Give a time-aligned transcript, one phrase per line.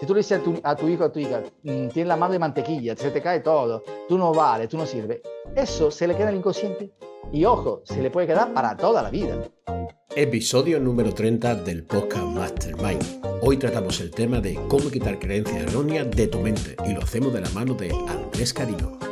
[0.00, 2.16] Si tú le dices a tu, a tu hijo a tu hija, mm, tiene la
[2.16, 5.20] mano de mantequilla, se te cae todo, tú no vales, tú no sirves,
[5.54, 6.90] eso se le queda el inconsciente
[7.30, 9.36] y ojo, se le puede quedar para toda la vida.
[10.16, 13.20] Episodio número 30 del podcast Mastermind.
[13.42, 17.34] Hoy tratamos el tema de cómo quitar creencias erróneas de tu mente y lo hacemos
[17.34, 19.09] de la mano de Andrés Carino.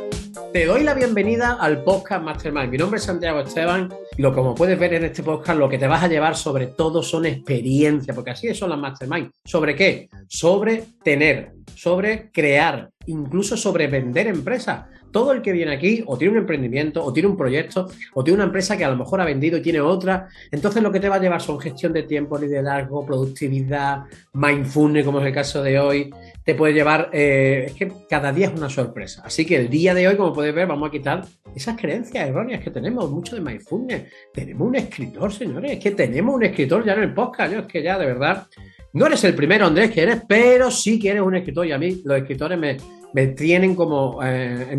[0.51, 2.71] Te doy la bienvenida al podcast Mastermind.
[2.71, 5.77] Mi nombre es Santiago Esteban y lo como puedes ver en este podcast, lo que
[5.77, 9.29] te vas a llevar sobre todo son experiencias, porque así son las Mastermind.
[9.45, 10.09] ¿Sobre qué?
[10.27, 14.85] Sobre tener, sobre crear, incluso sobre vender empresas.
[15.11, 18.35] Todo el que viene aquí o tiene un emprendimiento, o tiene un proyecto, o tiene
[18.35, 20.27] una empresa que a lo mejor ha vendido y tiene otra.
[20.51, 24.03] Entonces lo que te va a llevar son gestión de tiempo, liderazgo, productividad,
[24.33, 26.09] mindfulness, como es el caso de hoy.
[26.43, 29.23] Te puede llevar, eh, es que cada día es una sorpresa.
[29.25, 32.63] Así que el día de hoy, como puedes ver, vamos a quitar esas creencias erróneas
[32.63, 34.03] que tenemos, mucho de mindfulness.
[34.33, 37.53] Tenemos un escritor, señores, es que tenemos un escritor ya en el podcast.
[37.53, 38.47] Yo es que ya, de verdad,
[38.93, 41.77] no eres el primero, Andrés, que eres, pero sí que eres un escritor y a
[41.77, 42.77] mí los escritores me
[43.13, 44.77] me tienen como eh,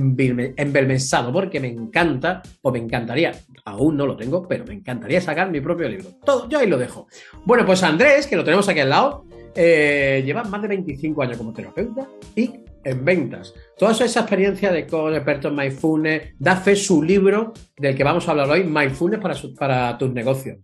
[1.32, 3.32] porque me encanta, o me encantaría,
[3.64, 6.10] aún no lo tengo, pero me encantaría sacar mi propio libro.
[6.24, 7.08] Todo, yo ahí lo dejo.
[7.44, 9.24] Bueno, pues Andrés, que lo tenemos aquí al lado,
[9.54, 13.52] eh, lleva más de 25 años como terapeuta y en ventas.
[13.76, 18.26] Toda esa experiencia de con experto en Mindfulness, da fe su libro del que vamos
[18.26, 20.58] a hablar hoy, Mindfulness para, para tus negocios.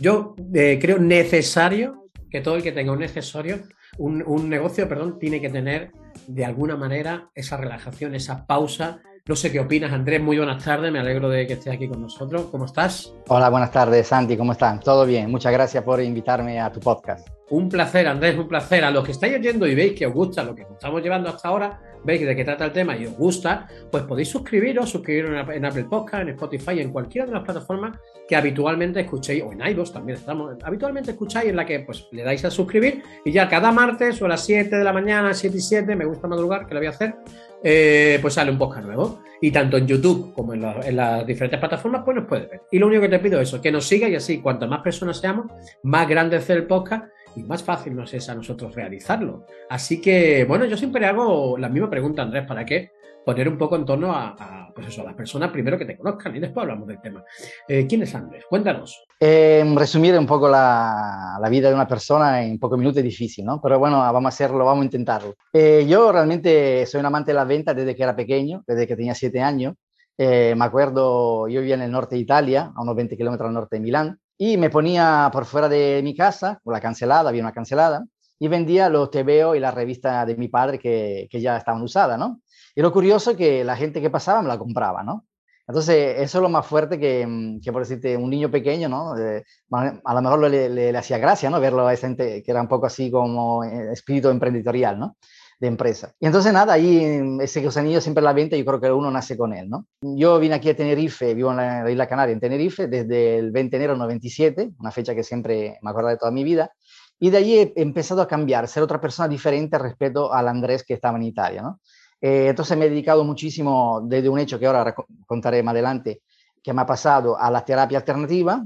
[0.00, 3.60] Yo eh, creo necesario que todo el que tenga un necesario,
[3.98, 5.92] un, un negocio, perdón, tiene que tener
[6.26, 9.00] de alguna manera esa relajación, esa pausa.
[9.24, 10.20] No sé qué opinas, Andrés.
[10.20, 10.90] Muy buenas tardes.
[10.90, 12.46] Me alegro de que estés aquí con nosotros.
[12.50, 13.14] ¿Cómo estás?
[13.28, 14.36] Hola, buenas tardes, Santi.
[14.36, 14.80] ¿Cómo están?
[14.80, 15.30] Todo bien.
[15.30, 17.28] Muchas gracias por invitarme a tu podcast.
[17.50, 18.84] Un placer, Andrés, un placer.
[18.84, 21.48] A los que estáis oyendo y veis que os gusta lo que estamos llevando hasta
[21.48, 25.64] ahora, veis de qué trata el tema y os gusta, pues podéis suscribiros, suscribiros en
[25.64, 29.92] Apple Podcast, en Spotify, en cualquiera de las plataformas que habitualmente escuchéis, o en iVoox
[29.92, 33.72] también estamos, habitualmente escucháis en la que pues le dais a suscribir y ya cada
[33.72, 36.74] martes o a las 7 de la mañana, 7 y 7, me gusta madrugar, que
[36.74, 37.14] lo voy a hacer,
[37.62, 39.20] eh, pues sale un podcast nuevo.
[39.40, 40.62] Y tanto en YouTube como en,
[40.96, 42.62] las diferentes plataformas, pues nos puedes ver.
[42.70, 44.82] Y lo único que te pido es eso, que nos sigas y así, cuanto más
[44.82, 45.46] personas seamos,
[45.82, 47.04] más grande es el podcast
[47.36, 49.46] y más fácil nos es a nosotros realizarlo.
[49.68, 52.90] Así que, bueno, yo siempre hago la misma pregunta, Andrés, ¿para qué?
[53.24, 56.34] Poner un poco en torno a, pues eso, a las personas primero que te conozcan
[56.34, 57.22] y después hablamos del tema.
[57.68, 58.44] Eh, ¿Quién es Andrés?
[58.48, 59.04] Cuéntanos.
[59.20, 63.44] Eh, resumir un poco la, la, vida de una persona en pocos minutos es difícil,
[63.44, 63.60] ¿no?
[63.62, 65.36] Pero bueno, vamos a hacerlo, vamos a intentarlo.
[65.52, 68.96] Eh, yo realmente soy un amante de la venta desde que era pequeño, desde que
[68.96, 69.74] tenía siete años.
[70.18, 73.54] Eh, me acuerdo, yo vivía en el norte de Italia, a unos 20 kilómetros al
[73.54, 77.42] norte de Milán, y me ponía por fuera de mi casa, con la cancelada, había
[77.42, 78.04] una cancelada,
[78.40, 82.18] y vendía los TVO y la revista de mi padre que, que ya estaban usadas,
[82.18, 82.40] ¿no?
[82.74, 85.26] Y lo curioso es que la gente que pasaba me la compraba, ¿no?
[85.68, 89.14] Entonces, eso es lo más fuerte que, que por decirte, un niño pequeño, ¿no?
[89.14, 91.60] A lo mejor le, le, le, hacía gracia, ¿no?
[91.60, 95.18] Verlo a esa gente que era un poco así como eh, espíritu emprendedorial, ¿no?
[95.62, 96.12] De empresa.
[96.18, 99.52] Y entonces nada, ahí ese gusanillo siempre la venta, yo creo que uno nace con
[99.52, 99.86] él, ¿no?
[100.00, 103.70] Yo vine aquí a Tenerife, vivo en la isla Canaria, en Tenerife, desde el 20
[103.70, 106.72] de enero del 97, una fecha que siempre me acuerdo de toda mi vida,
[107.20, 110.94] y de allí he empezado a cambiar, ser otra persona diferente respecto al Andrés que
[110.94, 111.78] estaba en Italia, ¿no?
[112.20, 114.92] Eh, entonces me he dedicado muchísimo, desde un hecho que ahora
[115.26, 116.22] contaré más adelante,
[116.60, 118.64] que me ha pasado a la terapia alternativa.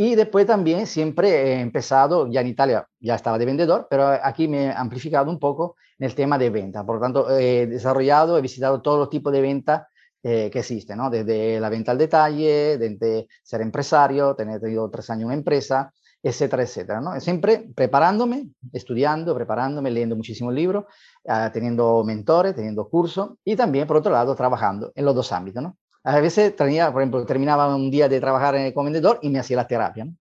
[0.00, 4.46] Y después también siempre he empezado, ya en Italia ya estaba de vendedor, pero aquí
[4.46, 6.86] me he amplificado un poco en el tema de venta.
[6.86, 9.88] Por lo tanto, he desarrollado, he visitado todos los tipos de venta
[10.22, 11.10] eh, que existen, ¿no?
[11.10, 15.92] Desde la venta al detalle, desde ser empresario, tener tenido tres años una empresa,
[16.22, 17.18] etcétera, etcétera, ¿no?
[17.20, 20.84] Siempre preparándome, estudiando, preparándome, leyendo muchísimos libros,
[21.24, 25.60] uh, teniendo mentores, teniendo cursos y también, por otro lado, trabajando en los dos ámbitos,
[25.60, 25.76] ¿no?
[26.08, 29.58] A veces tenía, por ejemplo, terminaba un día de trabajar como vendedor y me hacía
[29.58, 30.06] la terapia.
[30.06, 30.14] ¿no?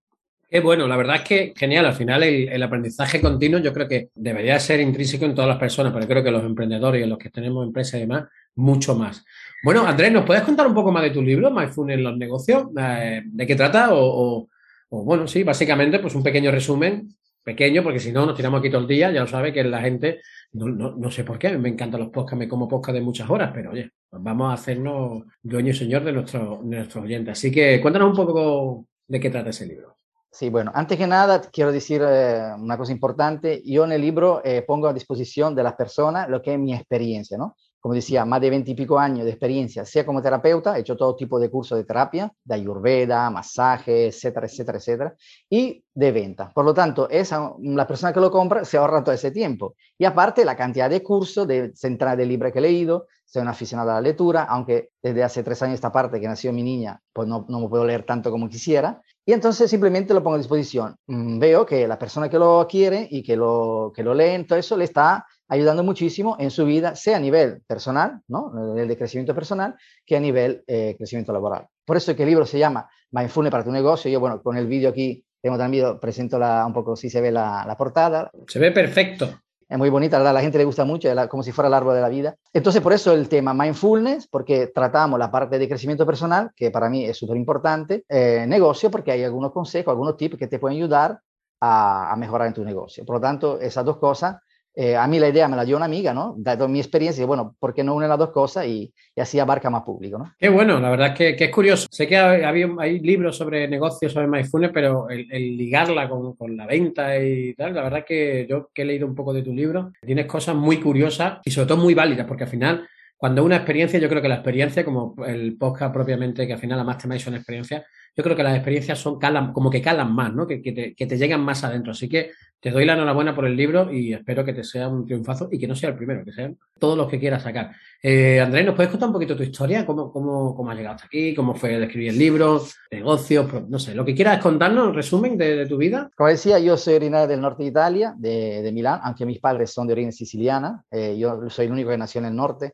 [0.64, 1.86] Bueno, la verdad es que genial.
[1.86, 5.94] Al final, el, aprendizaje continuo yo creo que debería ser intrínseco en todas las personas,
[5.94, 9.24] pero creo que los emprendedores y los que tenemos empresas y demás, mucho más.
[9.64, 12.68] Bueno, Andrés, ¿nos puedes contar un poco más de tu libro, MyFun en los negocios?
[12.78, 13.94] Eh, ¿De qué trata?
[13.94, 14.48] O,
[14.90, 17.10] o, bueno, sí, básicamente, pues un pequeño resumen,
[17.44, 19.82] pequeño, porque si no nos tiramos aquí todo el día, ya lo sabe que la
[19.82, 20.22] gente,
[20.54, 23.30] no, no, no sé por qué, me encantan los podcasts, me como podcast de muchas
[23.30, 27.34] horas, pero oye, pues vamos a hacernos dueño y señor de, nuestro, de nuestros oyentes.
[27.34, 29.98] Así que cuéntanos un poco de qué trata ese libro.
[30.32, 33.62] Sí, bueno, antes que nada quiero decir eh, una cosa importante.
[33.66, 36.74] Yo en el libro eh, pongo a disposición de las personas lo que es mi
[36.74, 37.56] experiencia, ¿no?
[37.80, 40.98] Como decía, más de 20 y pico años de experiencia, sea como terapeuta, he hecho
[40.98, 45.16] todo tipo de cursos de terapia, de ayurveda, masaje, etcétera, etcétera, etcétera,
[45.50, 46.52] y de venta.
[46.54, 49.76] Por lo tanto, esa, la persona que lo compra se ahorra todo ese tiempo.
[49.98, 53.50] Y aparte, la cantidad de cursos, de centenares de libros que he leído, soy un
[53.50, 57.02] aficionado a la lectura, aunque desde hace tres años esta parte que nació mi niña,
[57.12, 60.40] pues no, no me puedo leer tanto como quisiera, Y entonces simplemente lo pongo a
[60.40, 60.96] disposición.
[61.08, 64.58] Mm, veo que la persona que lo quiere y que lo, que lo lee, todo
[64.58, 68.52] eso le está ayudando muchísimo en su vida, sea a nivel personal, ¿no?
[68.54, 71.68] a nivel de crecimiento personal, que a nivel eh, crecimiento laboral.
[71.86, 74.12] Por eso es que el libro se llama Mindfulness para tu negocio.
[74.12, 77.32] Yo, bueno, con el vídeo aquí, tengo también, presento la, un poco, si se ve
[77.32, 78.30] la, la portada.
[78.48, 79.40] Se ve perfecto.
[79.70, 82.02] Es muy bonita, a la gente le gusta mucho, como si fuera el árbol de
[82.02, 82.38] la vida.
[82.54, 86.90] Entonces, por eso el tema mindfulness, porque tratamos la parte de crecimiento personal, que para
[86.90, 90.78] mí es súper importante, eh, negocio, porque hay algunos consejos, algunos tips que te pueden
[90.78, 91.20] ayudar
[91.60, 93.04] a, a, mejorar en tu negocio.
[93.04, 94.38] Por lo tanto, esas dos cosas
[94.80, 96.36] eh, a mí la idea me la dio una amiga, ¿no?
[96.38, 99.82] Dado mi experiencia, bueno, ¿por qué no une las dos cosas y, así abarca más
[99.82, 100.36] público, ¿no?
[100.38, 101.88] Qué bueno, la verdad es que, es curioso.
[101.90, 105.28] Sé que había, hay libros sobre negocios, sobre MyFunnels, pero el,
[105.58, 109.08] ligarla con, con, la venta y tal, la verdad es que yo que he leído
[109.08, 112.44] un poco de tu libro, tienes cosas muy curiosas y sobre todo muy válidas, porque
[112.44, 116.54] al final cuando una experiencia, yo creo que la experiencia, como el podcast propiamente, que
[116.54, 117.84] al final la Mastermind son experiencias,
[118.16, 120.46] yo creo que las experiencias son calan, como que calan más, ¿no?
[120.46, 121.92] Que, te, llegan más adentro.
[121.92, 125.06] Así que te doy la enhorabuena por el libro y espero que te sea un
[125.06, 127.72] triunfazo y que no sea el primero, que sean todos los que quieras sacar.
[128.02, 129.86] Eh, ¿nos puedes contar un poquito tu historia?
[129.86, 131.34] ¿Cómo, cómo, cómo has llegado hasta aquí?
[131.34, 132.64] ¿Cómo fue escribir el libro?
[132.92, 133.52] ¿Negocios?
[133.68, 136.10] No sé, lo que quieras contarnos, resumen de, tu vida.
[136.16, 139.72] Como decía, yo soy originario del norte de Italia, de, de Milán, aunque mis padres
[139.72, 140.84] son de origen siciliana.
[140.90, 142.74] Eh, yo soy el único que nació en el norte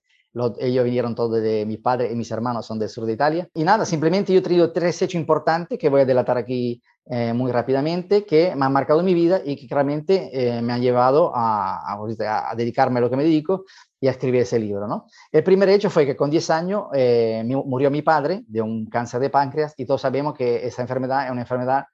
[0.60, 3.48] ellos vinieron todos de mi padre y mis hermanos son del sur de Italia.
[3.54, 7.34] Y nada, simplemente yo he traído tres hechos importantes que voy a delatar aquí eh,
[7.34, 11.34] muy rápidamente, que me han marcado mi vida y que claramente eh, me han llevado
[11.36, 13.66] a, a, dedicarme a lo que me dedico
[14.00, 14.88] y a escribir ese libro.
[14.88, 15.06] ¿no?
[15.32, 19.20] El primer hecho fue que con 10 años eh, murió mi padre de un cáncer
[19.20, 21.86] de páncreas y todos sabemos que esa enfermedad es una enfermedad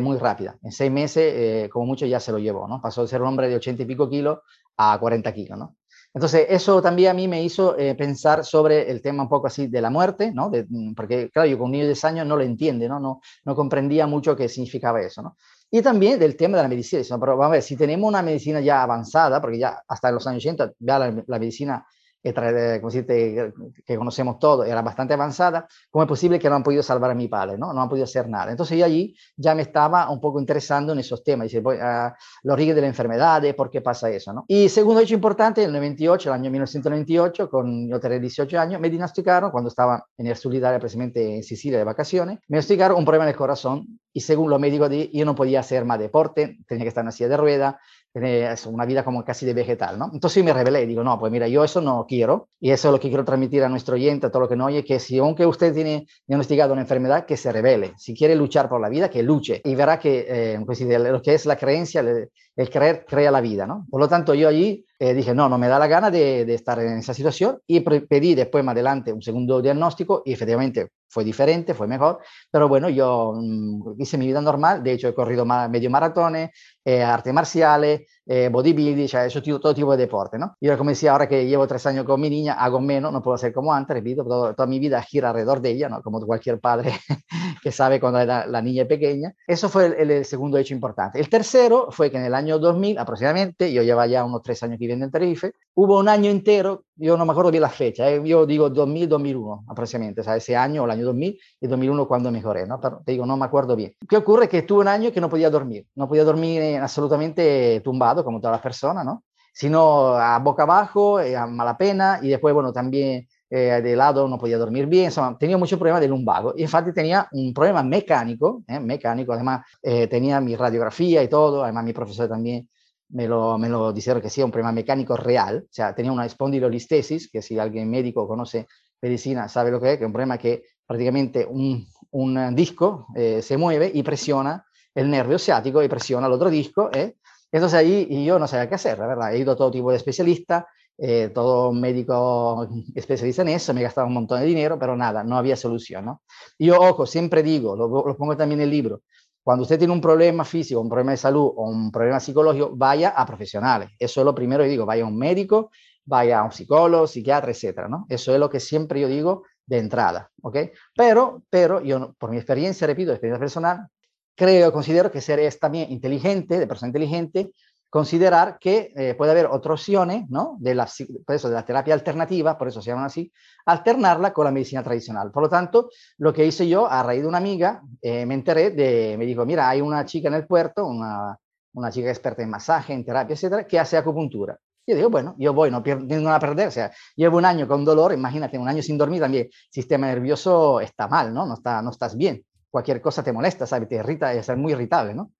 [0.00, 0.56] muy rápida.
[0.62, 2.68] En seis meses, como mucho, ya se lo llevó.
[2.68, 2.80] ¿no?
[2.80, 4.38] Pasó de ser un hombre de 80 y pico kilos
[4.76, 5.58] a 40 kilos.
[5.58, 5.74] ¿no?
[6.14, 9.66] Entonces, eso también a mí me hizo eh, pensar sobre el tema un poco así
[9.66, 10.50] de la muerte, ¿no?
[10.50, 13.00] Mm, porque, claro, yo con un niño de 10 años no lo entiende, ¿no?
[13.00, 15.36] No, no comprendía mucho qué significaba eso, ¿no?
[15.70, 17.02] Y también del tema de la medicina.
[17.18, 20.44] Pero vamos a ver, si tenemos una medicina ya avanzada, porque ya hasta los años
[20.44, 21.86] 80 ya la, la medicina
[22.22, 27.14] que conocemos todos, era bastante avanzada, ¿cómo es posible que no han podido salvar a
[27.14, 27.58] mi padre?
[27.58, 28.50] No, no han podido hacer nada.
[28.50, 32.14] Entonces yo allí ya me estaba un poco interesando en esos temas, dice, voy a
[32.44, 34.32] los orígenes de la enfermedad, ¿por qué pasa eso?
[34.32, 34.44] ¿no?
[34.46, 38.80] Y segundo hecho importante, en el 98, el año 1998, con yo tenía 18 años,
[38.80, 43.04] me diagnosticaron, cuando estaba en el solidaria, precisamente en Sicilia de vacaciones, me diagnosticaron un
[43.04, 46.84] problema en el corazón y según los médicos yo no podía hacer más deporte, tenía
[46.84, 47.80] que estar en una silla de rueda,
[48.14, 50.10] es una vida como casi de vegetal, ¿no?
[50.12, 53.00] Entonces me rebelé digo, no, pues mira, yo eso no quiero y eso es lo
[53.00, 55.46] que quiero transmitir a nuestro oyente, a todo lo que no oye, que si aunque
[55.46, 57.94] usted tiene diagnosticado una enfermedad, que se revele.
[57.96, 61.34] Si quiere luchar por la vida, que luche y verá que eh, pues, lo que
[61.34, 63.86] es la creencia, el creer crea la vida, ¿no?
[63.90, 66.54] Por lo tanto, yo allí eh, dije, no, no me da la gana de, de,
[66.54, 71.24] estar en esa situación y pedí después más adelante un segundo diagnóstico y efectivamente fue
[71.24, 72.20] diferente, fue mejor,
[72.50, 76.50] pero bueno, yo mm, hice mi vida normal, de hecho he corrido medio maratones,
[76.82, 80.56] eh, arte marziale, eh, bodybuilding, cioè, hecho todo tipo de deporte, ¿no?
[80.60, 83.34] Y como decía, ahora que llevo tres años con mi niña, hago menos, no puedo
[83.34, 86.02] hacer como antes, repito, todo, toda mi vida gira alrededor de ella, ¿no?
[86.02, 86.92] Como cualquier padre
[87.62, 89.34] que sabe cuando la, la niña es pequeña.
[89.46, 91.18] Eso fue el, segundo hecho importante.
[91.18, 94.78] El tercero fue que en el año 2000 aproximadamente, yo llevaba ya unos tres años
[94.78, 98.22] viviendo en Tenerife, hubo un año entero, yo no me acuerdo bien la fecha, eh,
[98.24, 102.30] yo digo 2000-2001 aproximadamente, o sea, ese año o el año 2000 y 2001 cuando
[102.30, 102.80] mejoré, ¿no?
[102.80, 103.94] Pero te digo, no me acuerdo bien.
[104.08, 104.48] ¿Qué ocurre?
[104.48, 108.54] Que tuve un año que no podía dormir, no podía dormir absolutamente tumbado como todas
[108.54, 109.24] las personas, ¿no?
[109.54, 114.26] Sino a boca abajo, eh, a mala pena y después, bueno, también eh, de lado
[114.28, 116.54] no podía dormir bien, insomma, tenía mucho problema de lumbago.
[116.56, 121.62] Y infatti tenía un problema mecánico, eh, mecánico, además eh, tenía mi radiografía y todo,
[121.62, 122.68] además mi profesor también
[123.10, 126.24] me lo, me lo dijeron que sí, un problema mecánico real, o sea, tenía una
[126.24, 128.66] espondilolistesis, que si alguien médico conoce
[129.02, 133.42] medicina sabe lo que es, que es un problema que prácticamente un, un disco eh,
[133.42, 137.16] se mueve y presiona el nervio ciático y presiona el otro disco, ¿eh?
[137.52, 139.90] Entonces ahí y yo no sabía qué hacer, la verdad, he ido a todo tipo
[139.90, 140.64] de especialistas,
[140.98, 145.36] eh, todo médico especialista en eso, me gastaba un montón de dinero, pero nada, no
[145.36, 146.22] había solución, ¿no?
[146.58, 149.02] Y yo, ojo, siempre digo, lo, lo pongo también en el libro,
[149.42, 153.10] cuando usted tiene un problema físico, un problema de salud o un problema psicológico, vaya
[153.10, 153.90] a profesionales.
[153.98, 155.70] Eso es lo primero que digo, vaya a un médico,
[156.04, 158.06] vaya a un psicólogo, psiquiatra, etcétera, ¿no?
[158.08, 160.58] Eso es lo que siempre yo digo de entrada, ¿ok?
[160.96, 163.88] Pero, pero yo, por mi experiencia, repito, experiencia personal,
[164.34, 167.52] creo, considero que ser es también inteligente, de persona inteligente,
[167.92, 170.56] considerar que eh, puede haber otras opciones, ¿no?
[170.58, 170.88] De la,
[171.26, 173.30] por eso, de la terapia alternativa, por eso se llaman así,
[173.66, 175.30] alternarla con la medicina tradicional.
[175.30, 178.70] Por lo tanto, lo que hice yo, a raíz de una amiga, eh, me enteré
[178.70, 181.36] de, me dijo, mira, hay una chica en el puerto, una,
[181.74, 184.58] una chica experta en masaje, en terapia, etcétera, que hace acupuntura.
[184.86, 186.68] Yo digo, bueno, yo voy, no pierdo nada a perder.
[186.68, 190.80] O sea, llevo un año con dolor, imagínate, un año sin dormir también, sistema nervioso
[190.80, 191.46] está mal, ¿no?
[191.46, 192.42] No, está, no estás bien.
[192.72, 193.88] Cualquier cosa te molesta, ¿sabes?
[193.88, 195.30] Te irrita, es muy irritable, ¿no?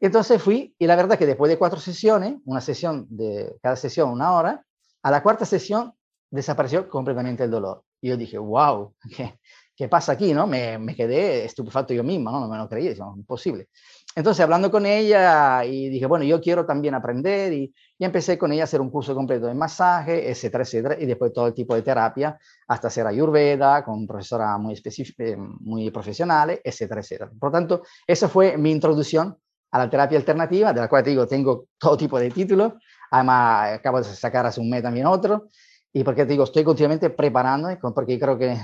[0.00, 4.10] Entonces fui y la verdad que después de cuatro sesiones, una sesión de cada sesión
[4.10, 4.64] una hora,
[5.02, 5.92] a la cuarta sesión
[6.30, 7.84] desapareció completamente el dolor.
[8.00, 9.38] Y yo dije, wow, ¿qué,
[9.76, 10.32] qué pasa aquí?
[10.32, 10.46] ¿no?
[10.46, 12.40] Me, me, quedé estupefacto yo mismo, ¿no?
[12.40, 13.68] no me lo creí, es imposible.
[14.14, 18.50] Entonces, hablando con ella y dije, bueno, yo quiero también aprender y, y, empecé con
[18.50, 21.74] ella a hacer un curso completo de masaje, etcétera, etcétera, y después todo el tipo
[21.74, 22.36] de terapia,
[22.66, 24.74] hasta hacer ayurveda con profesoras muy,
[25.18, 27.30] eh, muy profesionales, etcétera, etcétera.
[27.38, 29.36] Por tanto, esa fue mi introducción
[29.70, 32.72] a la terapia alternativa, de la cual te digo, tengo todo tipo de títulos,
[33.10, 35.48] además acabo de sacar hace un mes también otro,
[35.92, 38.56] y porque te digo, estoy continuamente preparándome, porque creo que,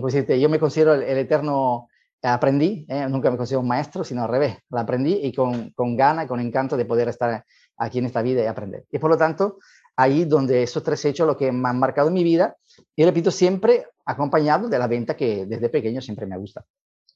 [0.00, 1.88] pues, yo me considero el, el eterno
[2.22, 5.96] aprendí, eh, nunca me considero un maestro, sino al revés, lo aprendí y con, con
[5.96, 7.44] gana con encanto de poder estar
[7.76, 8.84] aquí en esta vida y aprender.
[8.90, 9.58] Y por lo tanto,
[9.96, 12.56] ahí donde esos tres hechos lo que me han marcado en mi vida,
[12.94, 16.64] y repito, siempre acompañado de la venta que desde pequeño siempre me gusta.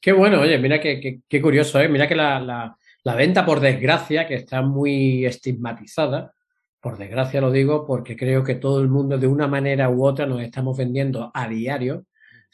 [0.01, 1.89] Qué bueno, oye, mira qué, qué, curioso, ¿eh?
[1.89, 6.33] mira que la, la, la venta, por desgracia, que está muy estigmatizada,
[6.81, 10.27] por desgracia lo digo porque creo que todo el mundo de una manera u otra
[10.27, 12.05] nos estamos vendiendo a diario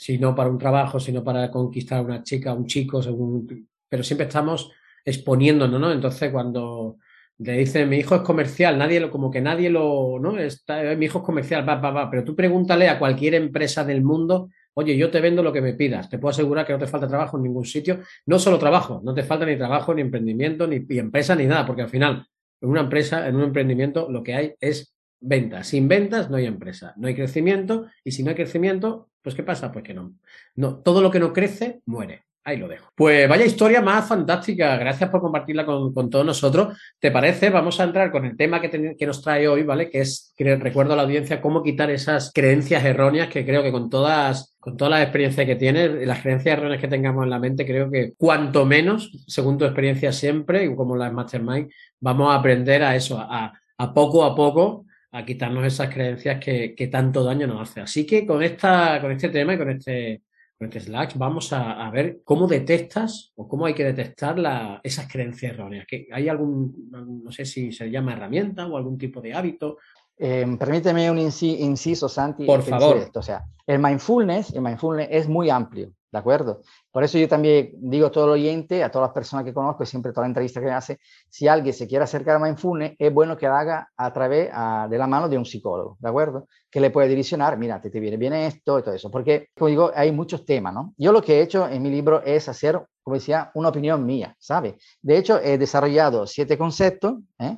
[0.03, 4.03] si no para un trabajo, sino para conquistar a una chica, un chico, según, pero
[4.03, 4.73] siempre estamos
[5.05, 5.93] exponiéndonos, ¿no?
[5.93, 6.97] Entonces cuando
[7.39, 10.37] le dicen mi hijo es comercial, nadie lo, como que nadie lo, ¿no?
[10.37, 14.03] Está, mi hijo es comercial, va, va, va, pero tú pregúntale a cualquier empresa del
[14.03, 16.89] mundo, oye, yo te vendo lo que me pidas, te puedo asegurar que no te
[16.89, 20.67] falta trabajo en ningún sitio, no solo trabajo, no te falta ni trabajo, ni emprendimiento,
[20.67, 22.27] ni, ni empresa, ni nada, porque al final,
[22.61, 25.69] en una empresa, en un emprendimiento, lo que hay es ventas.
[25.69, 29.43] Sin ventas no hay empresa, no hay crecimiento y si no hay crecimiento, pues ¿qué
[29.43, 29.71] pasa?
[29.71, 30.15] Pues que no.
[30.57, 32.25] no todo lo que no crece muere.
[32.45, 32.91] Ahí lo dejo.
[32.97, 34.77] Pues vaya historia más fantástica.
[34.77, 36.77] Gracias por compartirla con, con todos nosotros.
[36.99, 37.51] ¿Te parece?
[37.51, 39.89] Vamos a entrar con el tema que, que, nos trae hoy, ¿vale?
[39.89, 43.89] Que es, recuerdo a la audiencia, cómo quitar esas creencias erróneas que creo que con
[43.89, 47.65] todas, con todas las experiencias que tienes, las creencias erróneas que tengamos en la mente,
[47.65, 52.83] creo que cuanto menos, según tu experiencia siempre, y como la Mastermind, vamos a aprender
[52.83, 57.47] a eso, a, a poco a poco a quitarnos esas creencias que, que, tanto daño
[57.47, 57.83] nos hace.
[57.83, 60.23] Así que con, esta, con este tema y con este,
[60.59, 64.81] con este Slack vamos a, a ver cómo detectas o cómo hay que detectar la,
[64.83, 65.87] esas creencias erróneas.
[65.87, 66.91] Que ¿Hay algún,
[67.23, 69.77] no sé si se llama herramienta o algún tipo de hábito?
[70.17, 72.47] Eh, permíteme un inciso, Santi.
[72.47, 72.97] Por favor.
[72.97, 73.21] Esto.
[73.21, 75.93] O sea, el mindfulness, el mindfulness es muy amplio.
[76.13, 76.61] ¿De acuerdo?
[76.91, 79.87] Por eso yo también digo a todo el oyente, a todas las personas que conozco,
[79.87, 81.01] siempre toda la entrevista que me hace,
[81.31, 84.51] si alguien se quiere acercar a Mindfulness, es bueno que lo haga a través
[84.91, 86.49] de la mano de un psicólogo, ¿de acuerdo?
[86.71, 89.11] Que le puede direccionar, mira, te, te viene bien esto y todo eso.
[89.11, 90.93] Porque, como digo, hay muchos temas, ¿no?
[90.99, 94.37] Yo lo que he hecho en mi libro es hacer, como decía, una opinión mía,
[94.39, 94.77] ¿sabe?
[95.01, 97.57] De hecho, he desarrollado siete conceptos, ¿eh?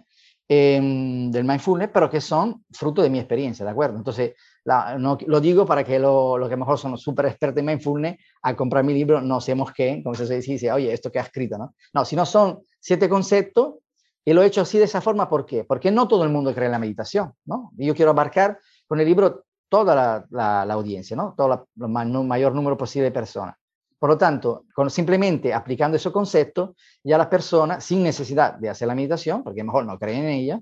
[0.49, 3.97] eh, del mindfulness, pero que son fruto de mi experiencia, ¿de acuerdo?
[3.97, 4.35] Entonces,
[4.65, 8.57] no, lo digo para que los lo que mejor son súper expertos en mindfulness, al
[8.57, 11.75] comprar mi libro, no sabemos qué, como se dice, oye, esto que ha escrito, ¿no?
[11.93, 13.75] No, si no son siete conceptos,
[14.25, 15.65] y lo he hecho así de esa forma, ¿por qué?
[15.65, 17.73] Porque no todo el mundo cree en la meditación, ¿no?
[17.77, 21.35] Y yo quiero abarcar con el libro toda la, audiencia, ¿no?
[21.37, 23.57] Todo el mayor número posible de personas.
[23.99, 28.89] Por lo tanto, con, simplemente aplicando ese concepto, ya las personas, sin necesidad de hacer
[28.89, 30.61] la meditación, porque mejor no creen en ella,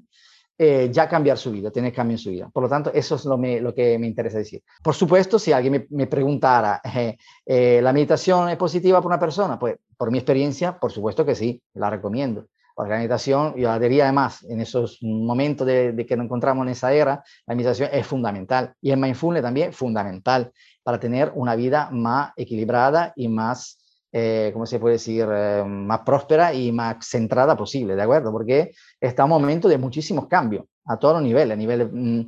[0.65, 2.49] eh, ya cambiar su vida, tener cambio en su vida.
[2.49, 4.63] Por lo tanto, eso es lo, que me interesa decir.
[4.81, 9.59] Por supuesto, si alguien me, preguntara, eh, eh, ¿la meditación es positiva para una persona?
[9.59, 12.47] Pues por mi experiencia, por supuesto que sí, la recomiendo.
[12.77, 16.71] Porque la meditación, yo diría además, en esos momentos de, de, que nos encontramos en
[16.71, 18.73] esa era, la meditación es fundamental.
[18.81, 20.53] Y el mindfulness también fundamental
[20.85, 23.81] para tener una vida más equilibrada y más,
[24.13, 28.31] eh, ¿cómo se puede decir?, eh, más próspera y más centrada posible, ¿de acuerdo?
[28.31, 31.55] Porque está un momento de muchísimos cambios a todos los niveles.
[31.55, 32.21] A niveles mm...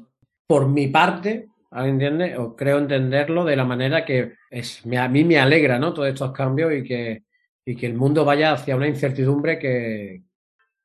[0.46, 2.36] Por mi parte, ¿entiende?
[2.38, 5.92] O creo entenderlo de la manera que es, me, a mí me alegra, ¿no?
[5.92, 7.24] Todos estos cambios y que,
[7.64, 10.22] y que el mundo vaya hacia una incertidumbre que,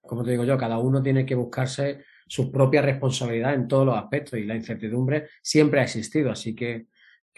[0.02, 3.98] como te digo yo, cada uno tiene que buscarse su propia responsabilidad en todos los
[3.98, 6.88] aspectos y la incertidumbre siempre ha existido, así que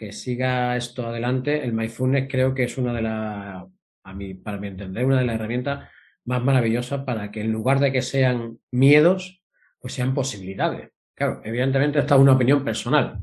[0.01, 1.63] que siga esto adelante.
[1.63, 3.63] El MyFulness creo que es una de las,
[4.03, 5.87] a mí, para mi entender, una de las herramientas
[6.25, 9.43] más maravillosas para que en lugar de que sean miedos,
[9.79, 10.89] pues sean posibilidades.
[11.13, 13.19] Claro, evidentemente esta es una opinión personal,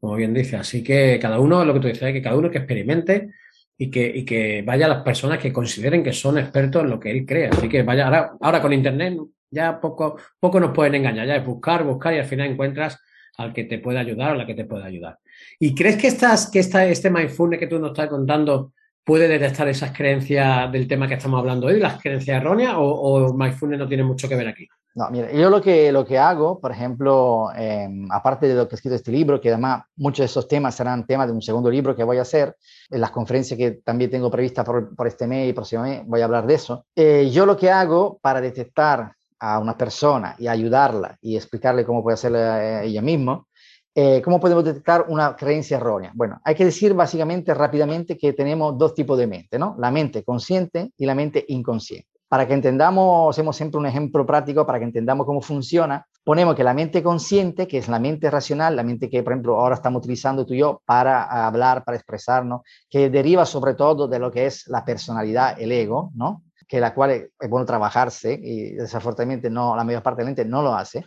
[0.00, 0.56] como bien dice.
[0.56, 3.34] Así que cada uno, lo que tú dices, que cada uno que experimente
[3.76, 6.98] y que, y que vaya a las personas que consideren que son expertos en lo
[6.98, 7.48] que él cree.
[7.48, 9.18] Así que vaya, ahora, ahora con Internet
[9.50, 12.98] ya poco, poco nos pueden engañar, ya es buscar, buscar y al final encuentras
[13.42, 15.18] al que te pueda ayudar o la que te pueda ayudar.
[15.58, 18.72] ¿Y crees que, estás, que esta, este mindfulness que tú nos estás contando
[19.04, 23.34] puede detectar esas creencias del tema que estamos hablando hoy, las creencias erróneas, o, o
[23.34, 24.68] mindfulness no tiene mucho que ver aquí?
[24.94, 28.74] No, mira, yo lo que, lo que hago, por ejemplo, em, aparte de lo que
[28.74, 31.70] he escrito este libro, que además muchos de esos temas serán temas de un segundo
[31.70, 32.56] libro que voy a hacer,
[32.90, 36.20] en las conferencias que también tengo previstas por, por este mes y próximo mes, voy
[36.20, 36.84] a hablar de eso.
[36.94, 42.00] Eh, yo lo que hago para detectar a una persona y ayudarla y explicarle cómo
[42.00, 43.44] puede hacerlo eh, ella misma,
[43.92, 46.12] eh, ¿cómo podemos detectar una creencia errónea?
[46.14, 49.74] Bueno, hay que decir básicamente rápidamente que tenemos dos tipos de mente, ¿no?
[49.80, 52.06] La mente consciente y la mente inconsciente.
[52.28, 56.06] Para que entendamos, hacemos siempre un ejemplo práctico para que entendamos cómo funciona.
[56.22, 59.60] Ponemos que la mente consciente, que es la mente racional, la mente que, por ejemplo,
[59.60, 64.20] ahora estamos utilizando tú y yo para hablar, para expresarnos, que deriva sobre todo de
[64.20, 66.44] lo que es la personalidad, el ego, ¿no?
[66.72, 70.46] Que la cual es, bueno trabajarse y desafortunadamente no, la mayor parte de la gente
[70.46, 71.04] no lo hace.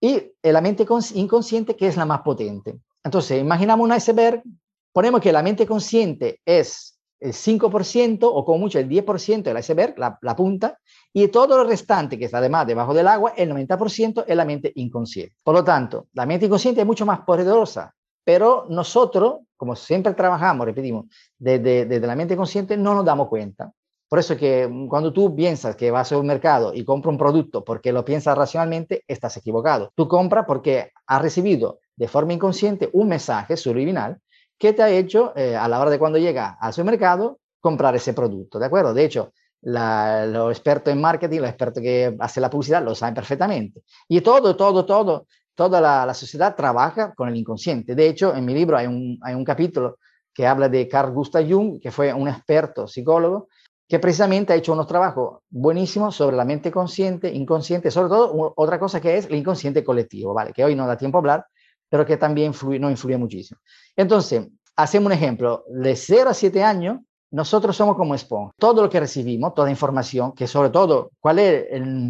[0.00, 2.78] Y la mente inconsciente, que es la más potente.
[3.02, 4.44] Entonces, imaginamos un iceberg,
[4.92, 9.98] ponemos que la mente consciente es el 5% o como mucho el 10% del iceberg,
[9.98, 10.78] la, la, punta,
[11.12, 14.70] y todo lo restante que está además debajo del agua, el 90% es la mente
[14.76, 15.34] inconsciente.
[15.42, 20.64] Por lo tanto, la mente inconsciente es mucho más poderosa, pero nosotros, como siempre trabajamos,
[20.64, 21.06] repetimos,
[21.36, 23.72] desde, desde la mente consciente, no nos damos cuenta.
[24.08, 27.64] Por eso que cuando tú piensas que vas a un mercado y compras un producto
[27.64, 29.92] porque lo piensas racionalmente, estás equivocado.
[29.94, 34.20] Tú compras porque has recibido de forma inconsciente un mensaje subliminal
[34.58, 38.12] ¿Qué te ha hecho eh, a la hora de cuando llega al supermercado comprar ese
[38.12, 38.92] producto, ¿de acuerdo?
[38.92, 43.82] De hecho, los expertos en marketing, los expertos que hacen la publicidad lo saben perfectamente.
[44.08, 47.94] Y todo, todo, todo, toda la, sociedad trabaja con el inconsciente.
[47.94, 49.98] De hecho, en mi libro hay un capítulo
[50.34, 53.48] que habla de Carl Gustav Jung, que fue un experto psicólogo,
[53.88, 58.78] que precisamente ha hecho unos trabajos buenísimos sobre la mente consciente, inconsciente, sobre todo otra
[58.78, 60.52] cosa que es el inconsciente colectivo, ¿vale?
[60.52, 61.46] Que hoy no da tiempo a hablar,
[61.88, 63.60] pero que también influye, no influye muchísimo.
[63.96, 66.98] Entonces, hacemos un ejemplo, de 0 a 7 años,
[67.30, 68.52] nosotros somos como esponja.
[68.58, 71.66] Todo lo que recibimos, toda información, que sobre todo, ¿cuál es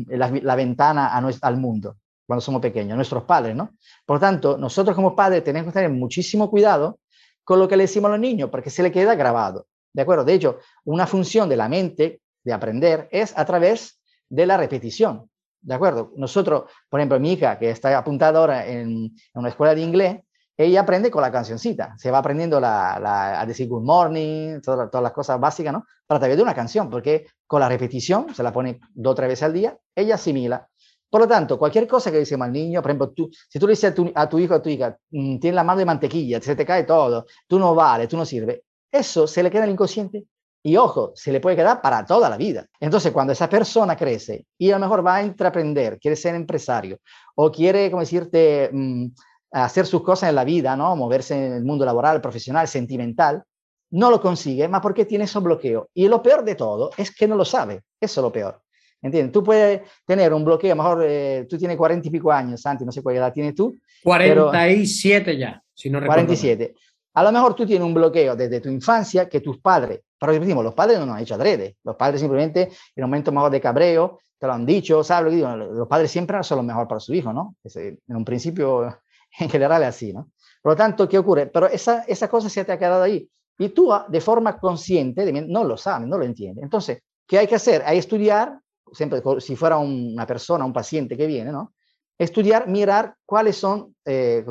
[0.09, 2.97] la, ventana al mundo cuando somos pequeños?
[2.97, 3.71] Nuestros padres, ¿no?
[4.05, 6.99] Por tanto, nosotros como padres tenemos que tener muchísimo cuidado
[7.45, 9.67] con lo que le decimos a los niños, porque se le queda grabado.
[9.93, 10.25] ¿De acuerdo?
[10.25, 15.31] De hecho, una función de la mente de aprender es a través de la repetición.
[15.61, 16.13] ¿De acuerdo?
[16.17, 20.21] Nosotros, por ejemplo, mi hija, que está apuntada ahora en, una escuela de inglés,
[20.57, 25.03] ella aprende con la cancioncita, se va aprendiendo la, a decir good morning, todas, todas
[25.03, 25.85] las cosas básicas, ¿no?
[26.07, 29.29] Para través de una canción, porque con la repetición, se la pone dos o tres
[29.29, 30.69] veces al día, ella asimila.
[31.11, 33.73] Por lo tanto, cualquier cosa que decimos al niño, por ejemplo, tú, si tú le
[33.73, 36.41] dices a tu, a tu hijo a tu hija, mm, tienes la mano de mantequilla,
[36.41, 39.71] se te cae todo, tú no vales, tú no sirves, eso se le queda el
[39.71, 40.25] inconsciente
[40.63, 42.67] y ojo, se le puede quedar para toda la vida.
[42.81, 46.99] Entonces, cuando esa persona crece y a lo mejor va a emprender, quiere ser empresario
[47.37, 49.07] o quiere, como decirte, mm,
[49.53, 50.95] hacer sus cosas en la vida, ¿no?
[50.97, 53.43] Moverse en el mundo laboral, profesional, sentimental,
[53.91, 55.87] no lo consigue, más porque tiene esos bloqueos.
[55.95, 57.83] Y lo peor de todo es que no lo sabe.
[58.01, 58.61] Eso es lo peor.
[59.01, 59.33] ¿Entiendes?
[59.33, 62.61] Tú puedes tener un bloqueo, a lo mejor eh, tú tienes cuarenta y pico años,
[62.61, 63.79] Santi, no sé cuál edad tienes tú.
[64.03, 66.25] 47 ya, si no recuerdo.
[66.25, 66.75] 47.
[67.19, 70.63] A lo mejor tú tienes un bloqueo desde tu infancia que tus padres, pero repetimos,
[70.63, 71.77] los padres no nos han hecho adrede.
[71.83, 75.35] Los padres simplemente, en un momento mejor de cabreo, te lo han dicho, ¿sabes?
[75.35, 77.57] Los padres siempre son lo mejor para su hijo, ¿no?
[77.75, 79.01] En un principio,
[79.41, 80.31] en general es así, ¿no?
[80.63, 81.49] Por lo tanto, ¿qué ocurre?
[81.49, 83.29] Pero esa, esa cosa se te ha quedado ahí.
[83.59, 86.63] Y tú, ah, de forma consciente, no lo sabes, no lo entiendes.
[86.63, 87.83] Entonces, ¿qué hay que hacer?
[87.85, 88.61] Hay estudiar,
[88.93, 91.73] siempre si fuera una persona, un paciente que viene, ¿no?
[92.19, 94.45] Estudiar, mirar cuáles son eh,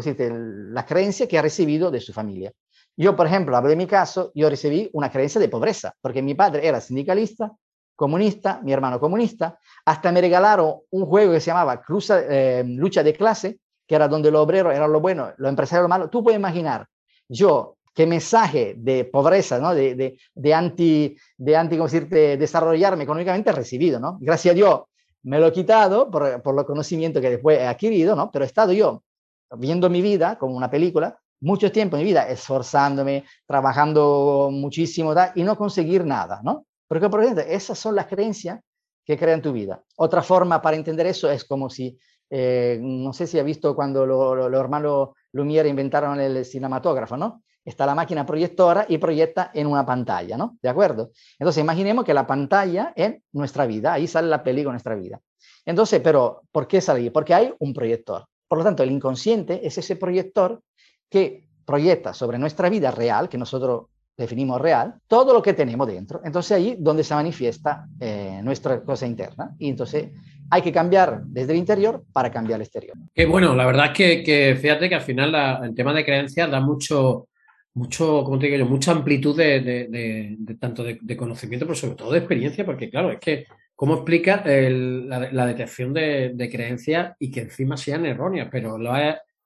[0.72, 2.52] las creencias que ha recibido de su familia.
[2.96, 6.34] Yo, por ejemplo, hablo de mi caso, yo recibí una creencia de pobreza, porque mi
[6.34, 7.52] padre era sindicalista,
[7.96, 13.04] comunista, mi hermano comunista, hasta me regalaron un juego que se llamaba Cruza, eh, Lucha
[13.04, 16.10] de Clase, que era donde los obreros eran lo bueno, los empresarios lo malo.
[16.10, 16.88] Tú puedes imaginar,
[17.28, 19.74] yo, qué mensaje de pobreza, ¿no?
[19.74, 24.18] de, de, de anti, de anti, ¿cómo decirte?, desarrollarme económicamente he recibido, ¿no?
[24.22, 24.82] Gracias a Dios,
[25.28, 28.32] me lo he quitado por, por los conocimientos que después he adquirido, ¿no?
[28.32, 29.04] Pero he estado yo
[29.58, 35.44] viendo mi vida como una película, mucho tiempo en mi vida esforzándome, trabajando muchísimo y
[35.44, 36.66] no conseguir nada, ¿no?
[36.88, 38.62] Porque, por ejemplo, esas son las creencias
[39.06, 39.84] que crean tu vida.
[39.98, 41.98] Otra forma para entender eso es como si,
[42.30, 47.44] eh, no sé si ha visto cuando los lo, hermanos Lumière inventaron el cinematógrafo, ¿no?
[47.68, 50.58] Está la máquina proyectora y proyecta en una pantalla, ¿no?
[50.62, 51.12] ¿De acuerdo?
[51.38, 55.20] Entonces, imaginemos que la pantalla es nuestra vida, ahí sale la película nuestra vida.
[55.66, 58.26] Entonces, pero, ¿por qué sale Porque hay un proyector.
[58.48, 60.62] Por lo tanto, el inconsciente es ese proyector
[61.10, 66.22] que proyecta sobre nuestra vida real, que nosotros definimos real, todo lo que tenemos dentro.
[66.24, 69.54] Entonces ahí donde se manifiesta eh, nuestra cosa interna.
[69.60, 70.10] Y entonces
[70.50, 72.96] hay que cambiar desde el interior para cambiar el exterior.
[73.14, 76.50] Qué bueno, la verdad es que, que fíjate que al final el tema de creencias
[76.50, 77.28] da mucho,
[77.78, 82.20] mucho, como te digo yo, mucha amplitud de, tanto de, conocimiento, pero sobre todo de
[82.20, 88.06] experiencia, porque claro, es que cómo explica la, detección de, creencias y que encima sean
[88.06, 88.92] erróneas, pero lo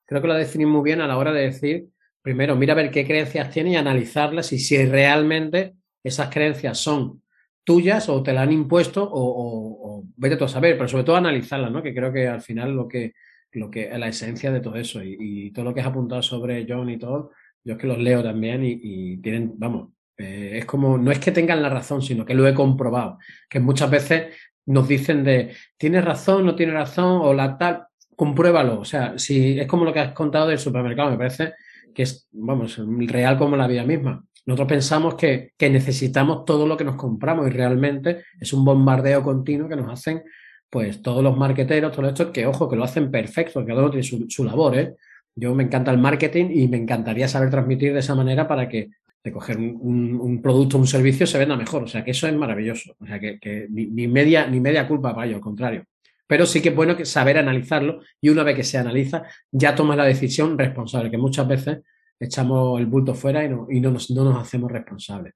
[0.06, 1.88] creo que lo definís muy bien a la hora de decir,
[2.22, 7.22] primero, mira a ver qué creencias tiene y analizarlas y si realmente esas creencias son
[7.64, 11.72] tuyas o te las han impuesto o, vete tú a saber, pero sobre todo analizarlas,
[11.72, 11.84] ¿no?
[11.84, 13.14] Que creo que al final lo que,
[13.52, 16.66] lo que es la esencia de todo eso y, todo lo que has apuntado sobre
[16.68, 17.32] John y todo,
[17.64, 21.32] yo es que los leo también y, tienen, vamos, eh, es como, no es que
[21.32, 23.18] tengan la razón, sino que lo he comprobado,
[23.50, 28.80] que muchas veces nos dicen de, tienes razón, no tienes razón o la tal, compruébalo,
[28.80, 31.54] o sea, si es como lo que has contado del supermercado, me parece
[31.94, 34.24] que es, vamos, real como la vida misma.
[34.46, 39.70] Nosotros pensamos que, necesitamos todo lo que nos compramos y realmente es un bombardeo continuo
[39.70, 40.24] que nos hacen
[40.70, 44.04] pues todos los marqueteros, todo esto, que ojo, que lo hacen perfecto, cada uno tiene
[44.04, 44.96] su, labor, ¿eh?
[45.36, 48.90] Yo me encanta el marketing y me encantaría saber transmitir de esa manera para que
[49.24, 51.84] de coger un, producto o un servicio se venda mejor.
[51.84, 52.96] O sea, que eso es maravilloso.
[53.00, 55.86] O sea, que, ni, media, ni media culpa para ello, al contrario.
[56.28, 59.76] Pero sí que es bueno que saber analizarlo y una vez que se analiza, ya
[59.76, 61.80] tomas la decisión responsable, que muchas veces
[62.20, 65.34] echamos el bulto fuera y no, y no, nos, no nos, hacemos responsables.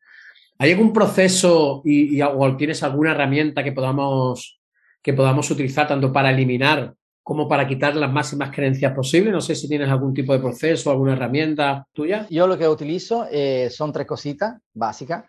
[0.57, 4.59] ¿Hay algún proceso y, o tienes alguna herramienta que podamos,
[5.01, 6.93] que podamos utilizar tanto para eliminar
[7.25, 9.33] como para quitar las máximas creencias posibles?
[9.33, 12.27] No sé si tienes algún tipo de proceso, alguna herramienta tuya.
[12.29, 15.25] Yo lo que utilizo eh, son tres cositas básicas.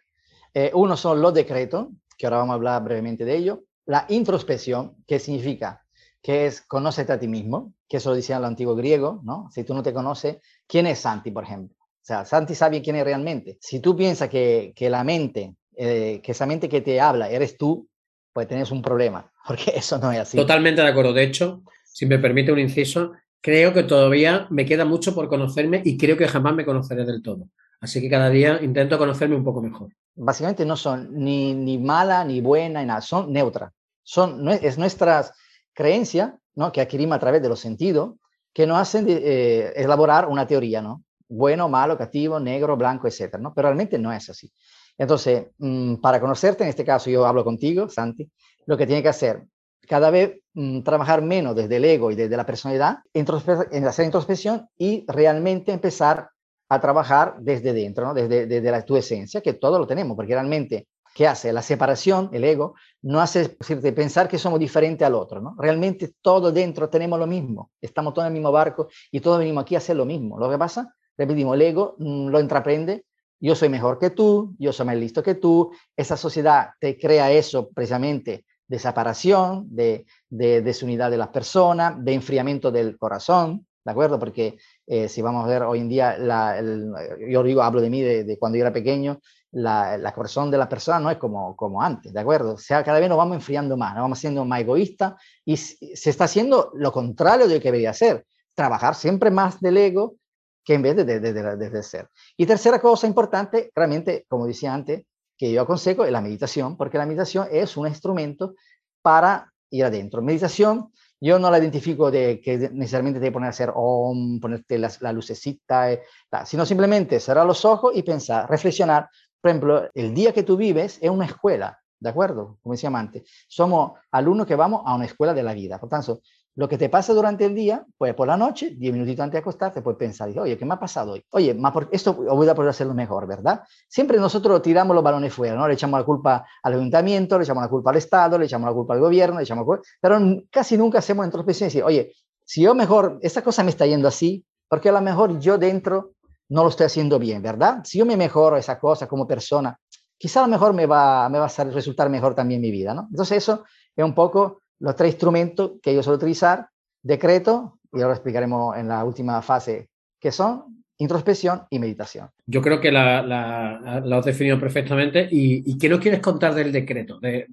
[0.53, 1.87] Eh, uno son los decretos,
[2.19, 3.63] que ahora vamos a hablar brevemente de ello.
[3.87, 5.87] La introspección, que significa
[6.23, 9.49] que es conócete a ti mismo, que eso lo decían los antiguos griegos, ¿no?
[9.51, 11.75] Si tú no te conoces, ¿quién es Santi, por ejemplo?
[11.81, 13.57] O sea, Santi sabe quién es realmente.
[13.59, 17.57] Si tú piensas que, que la mente, eh, que esa mente que te habla eres
[17.57, 17.89] tú,
[18.35, 20.37] pues tienes un problema, porque eso no es así.
[20.37, 21.15] Totalmente de acuerdo.
[21.15, 21.63] De hecho,
[21.97, 26.15] si me permite un inciso, creo que todavía me queda mucho por conocerme y creo
[26.19, 27.49] que jamás me conoceré del todo.
[27.81, 29.89] Así que cada día intento conocerme un poco mejor.
[30.15, 33.73] Básicamente no son ni, ni mala, ni buena, nada, son neutras.
[34.03, 35.33] Son, es nuestras
[35.73, 36.71] creencias ¿no?
[36.71, 38.17] que adquirimos a través de los sentidos
[38.53, 41.03] que nos hacen eh, elaborar una teoría, ¿no?
[41.27, 43.55] Bueno, malo, cativo, negro, blanco, etcétera, ¿no?
[43.55, 44.53] Pero realmente no es así.
[44.99, 48.31] Entonces, mm, para conocerte, en este caso yo hablo contigo, Santi,
[48.67, 49.47] lo que tiene que hacer
[49.87, 55.05] cada vez mm, trabajar menos desde el ego y desde la personalidad, hacer introspección y
[55.09, 56.31] realmente empezar
[56.69, 58.15] a trabajar desde dentro, ¿no?
[58.15, 61.51] desde, desde la, tu esencia, que todo lo tenemos, porque realmente ¿Qué hace?
[61.51, 65.57] La separación, el ego, no hace pensar que somos diferentes al otro, ¿no?
[65.59, 69.63] Realmente todo dentro tenemos lo mismo, estamos todos en el mismo barco y todos venimos
[69.63, 70.39] aquí a hacer lo mismo.
[70.39, 73.07] Lo que pasa, repetimos, el ego mm, lo entreprende,
[73.41, 77.33] yo soy mejor que tú, yo soy más listo que tú, esa sociedad te crea
[77.33, 83.93] eso precisamente de separación, de, de desunidad de las personas, de enfriamiento del corazón, ¿de
[83.93, 84.19] acuerdo?
[84.19, 88.03] Porque eh, si vamos a ver hoy en día, la, yo digo, hablo de mí,
[88.03, 89.21] de, de, cuando yo era pequeño,
[89.53, 92.55] la, la corazón de la persona no es como, como antes, ¿de acuerdo?
[92.55, 96.11] O sea, cada vez nos vamos enfriando más, nos vamos siendo más egoístas y se
[96.11, 100.17] está haciendo lo contrario de lo que debería ser, trabajar siempre más del ego
[100.65, 102.09] que en vez de desde de, de, ser.
[102.37, 105.05] Y tercera cosa importante, realmente, como decía antes,
[105.37, 108.55] que yo aconsejo es la meditación, porque la meditación es un instrumento
[109.03, 110.23] para ir adentro.
[110.23, 114.91] Meditación, yo no la identifico de que necesariamente te poner a hacer om, ponerte la,
[115.01, 116.03] la lucecita, eh,
[116.45, 119.09] sino simplemente cerrar los ojos y pensar, reflexionar
[119.47, 122.59] por ejemplo, el día que tú vives es una escuela, ¿de acuerdo?
[122.63, 125.79] Como decía antes, somos alumnos que vamos a una escuela de la vida.
[125.79, 126.21] Por tanto,
[126.57, 129.39] lo que te pasa durante el día, pues por la noche, diez minutitos antes de
[129.41, 131.25] acostarte, puedes pensar, oye, ¿qué me ha pasado hoy?
[131.33, 131.55] Oye,
[131.93, 133.63] esto voy a poder hacerlo mejor, ¿verdad?
[133.87, 135.69] Siempre nosotros tiramos los balones fuera, ¿no?
[135.69, 138.75] Le echamos la culpa al ayuntamiento, le echamos la culpa al Estado, le echamos la
[138.75, 140.19] culpa al gobierno, le echamos la culpa, pero
[140.51, 144.09] casi nunca hacemos introspección y decir, oye, si yo mejor, esta cosa me está yendo
[144.09, 146.13] así, porque a lo mejor yo dentro
[146.49, 147.81] no lo estoy haciendo bien, ¿verdad?
[147.85, 149.79] Si yo me mejoro esa cosa como persona,
[150.17, 153.09] quizá a lo mejor me va, me va a resultar mejor también mi vida, ¿no?
[153.11, 153.65] Entonces eso
[153.95, 156.69] es un poco los tres instrumentos que yo suelo utilizar,
[157.03, 159.89] decreto, y ahora explicaremos en la última fase,
[160.21, 162.29] que son introspección y meditación.
[162.47, 165.29] Yo creo que la, has definido perfectamente.
[165.31, 167.19] ¿Y, qué nos quieres contar del decreto?
[167.21, 167.47] De,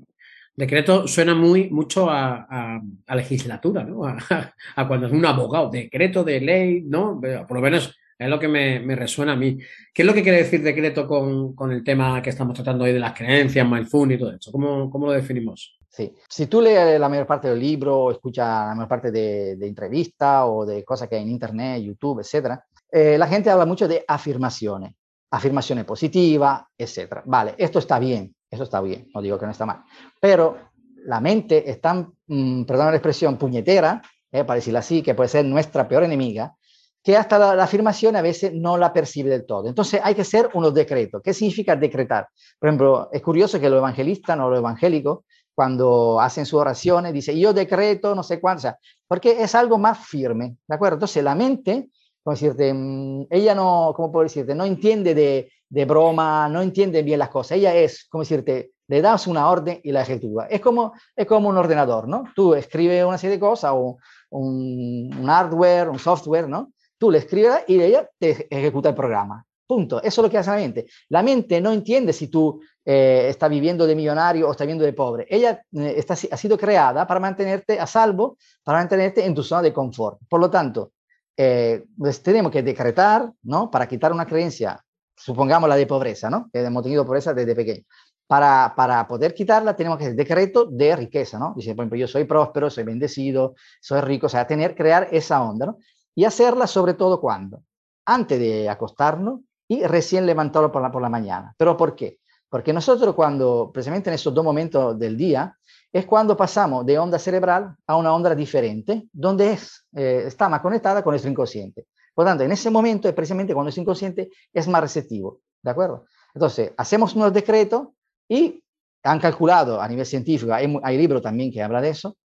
[0.56, 2.82] decreto suena muy mucho a,
[3.14, 4.06] legislatura, ¿no?
[4.06, 7.20] A, cuando es un abogado, decreto de ley, ¿no?
[7.20, 9.58] Por lo menos es lo que me, resuena a mí.
[9.94, 13.00] ¿Qué es lo que quiere decir decreto con, el tema que estamos tratando hoy de
[13.00, 14.52] las creencias, mindfulness y todo eso?
[14.52, 15.78] ¿Cómo, cómo lo definimos?
[15.96, 20.44] Sí, si tú lees la mayor parte del libro escuchas la mayor parte de, entrevistas
[20.48, 24.04] o de cosas que hay en Internet, YouTube, etcétera, eh, la gente habla mucho de
[24.08, 24.96] afirmaciones,
[25.30, 27.22] afirmaciones positivas, etcétera.
[27.28, 29.84] Vale, esto está bien, eso está bien, no digo que no está mal,
[30.20, 30.58] pero
[31.06, 34.02] la mente es tan, mm, perdón la expresión, puñetera,
[34.32, 36.56] eh, para decirlo así, que puede ser nuestra peor enemiga,
[37.04, 39.68] que hasta la, afirmación a veces no la percibe del todo.
[39.68, 41.22] Entonces hay que hacer unos decretos.
[41.24, 42.30] ¿Qué significa decretar?
[42.58, 45.20] Por ejemplo, es curioso que los evangelistas o los evangélicos
[45.56, 49.78] cuando hacen sus oraciones, dice, yo decreto, no sé cuánto, o sea, porque es algo
[49.78, 50.96] más firme, ¿de acuerdo?
[50.96, 51.90] Entonces la mente,
[52.24, 54.56] como decirte, mm, ella no, ¿cómo puedo decirte?
[54.56, 59.02] No entiende de, de broma, no entiende bien las cosas, ella es, como decirte, le
[59.02, 60.46] das una orden y la ejecuta.
[60.48, 62.26] Es como, es como un ordenador, ¿no?
[62.36, 63.98] Tú escribes una serie de cosas, o
[64.30, 66.74] un, un hardware, un software, ¿no?
[66.98, 69.46] Tú le escribes y ella te ejecuta el programa.
[69.66, 70.02] Punto.
[70.04, 70.86] Eso es lo que hace la mente.
[71.10, 74.94] La mente no entiende si tú eh, estás viviendo de millonario o estás viviendo de
[74.94, 75.26] pobre.
[75.30, 79.62] Ella eh, está, ha sido creada para mantenerte a salvo, para mantenerte en tu zona
[79.62, 80.20] de confort.
[80.28, 80.92] Por lo tanto,
[81.38, 83.72] eh, pues tenemos que decretar, ¿no?
[83.72, 84.84] Para quitar una creencia,
[85.16, 86.50] supongamos la de pobreza, ¿no?
[86.52, 87.84] Que hemos tenido pobreza desde pequeño.
[88.28, 91.54] Para, para, poder quitarla tenemos que hacer decreto de riqueza, ¿no?
[91.56, 95.42] Dice, por ejemplo, yo soy próspero, soy bendecido, soy rico, o sea, tener, crear esa
[95.42, 95.78] onda, ¿no?
[96.16, 97.64] Y hacerla sobre todo cuando,
[98.06, 99.40] antes de acostarnos
[99.74, 101.54] y recién levantarlo por la, por la mañana.
[101.58, 102.20] ¿Pero por qué?
[102.50, 105.58] Porque nosotros cuando, precisamente en esos dos momentos del día,
[105.92, 110.62] es cuando pasamos de onda cerebral a una onda diferente, donde es, eh, está más
[110.62, 111.88] conectada con nuestro inconsciente.
[112.14, 116.06] Por tanto, en ese momento es precisamente cuando nuestro inconsciente es más receptivo, ¿de acuerdo?
[116.34, 117.88] Entonces, hacemos unos decretos
[118.28, 118.64] y
[119.04, 122.18] han calculado a nivel científico, hay, hay libros también que hablan de eso,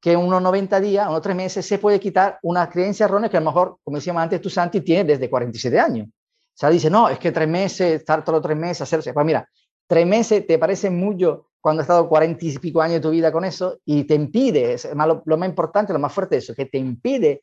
[0.00, 3.40] que unos 90 días, unos 3 meses, se puede quitar una creencia errónea que a
[3.40, 6.08] lo mejor, como decíamos antes, tu Santi tiene desde 47 años.
[6.54, 9.12] O sea, dice, no, es que tres meses, estar todos tres meses, hacerse.
[9.12, 9.48] Pues mira,
[9.88, 13.32] tres meses te parece mucho cuando has estado cuarenta y pico años de tu vida
[13.32, 14.76] con eso y te impide,
[15.24, 17.40] lo, más importante, lo más fuerte de eso, que te impide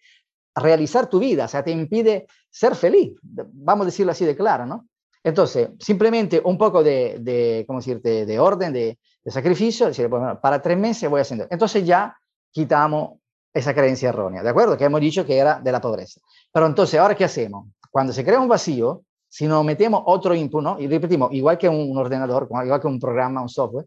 [0.56, 4.66] realizar tu vida, o sea, te impide ser feliz, vamos a decirlo así de claro,
[4.66, 4.88] ¿no?
[5.24, 10.62] Entonces, simplemente un poco de, de ¿cómo decirte?, de orden, de, sacrificio, decir, bueno, para
[10.62, 11.46] tres meses voy haciendo.
[11.52, 12.18] Entonces ya
[12.52, 13.20] quitamos
[13.54, 14.78] esa creencia errónea, ¿de acuerdo?
[14.78, 16.22] Que hemos dicho que era de la pobreza.
[16.52, 17.68] Pero entonces, ¿ahora qué hacemos?
[17.92, 20.80] Cuando se crea un vacío, si nos metemos otro input, ¿no?
[20.80, 23.86] y repetimos, igual que un ordenador, igual que un programa, un software,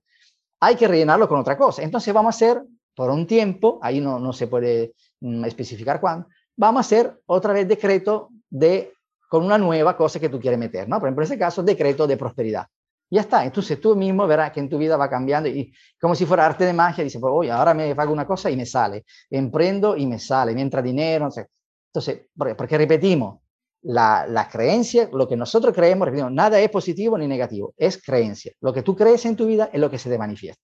[0.60, 1.82] hay que rellenarlo con otra cosa.
[1.82, 2.62] Entonces vamos a hacer
[2.94, 7.52] por un tiempo, ahí no, no se puede mm, especificar cuándo, vamos a hacer otra
[7.52, 8.92] vez decreto de,
[9.28, 10.98] con una nueva cosa que tú quieres meter, ¿no?
[10.98, 12.66] Por ejemplo, en este caso, decreto de prosperidad.
[13.10, 16.24] Ya está, entonces tú mismo verás que en tu vida va cambiando y como si
[16.24, 19.04] fuera arte de magia, dices, pues, oye, ahora me hago una cosa y me sale,
[19.30, 21.48] emprendo y me sale, me entra dinero, no sé.
[21.88, 23.40] Entonces, porque repetimos,
[23.84, 28.52] la, la, creencia, lo que nosotros creemos, repito, nada es positivo ni negativo, es creencia.
[28.60, 30.62] Lo que tú crees en tu vida es lo que se te manifiesta.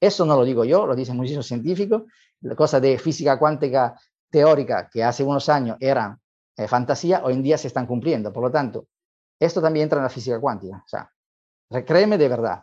[0.00, 2.02] Eso no lo digo yo, lo dicen muchísimos científicos.
[2.56, 3.94] Cosas de física cuántica
[4.30, 6.18] teórica que hace unos años eran
[6.56, 8.32] eh, fantasía, hoy en día se están cumpliendo.
[8.32, 8.86] Por lo tanto,
[9.38, 10.82] esto también entra en la física cuántica.
[10.84, 11.10] O sea,
[11.84, 12.62] créeme de verdad.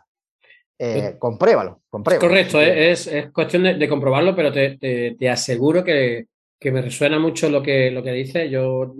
[0.78, 2.28] Eh, compruébalo, compruébalo.
[2.28, 6.26] Correcto, es, es cuestión de, de, comprobarlo, pero te, te, te aseguro que,
[6.58, 8.50] que, me resuena mucho lo que, lo que dice.
[8.50, 8.92] Yo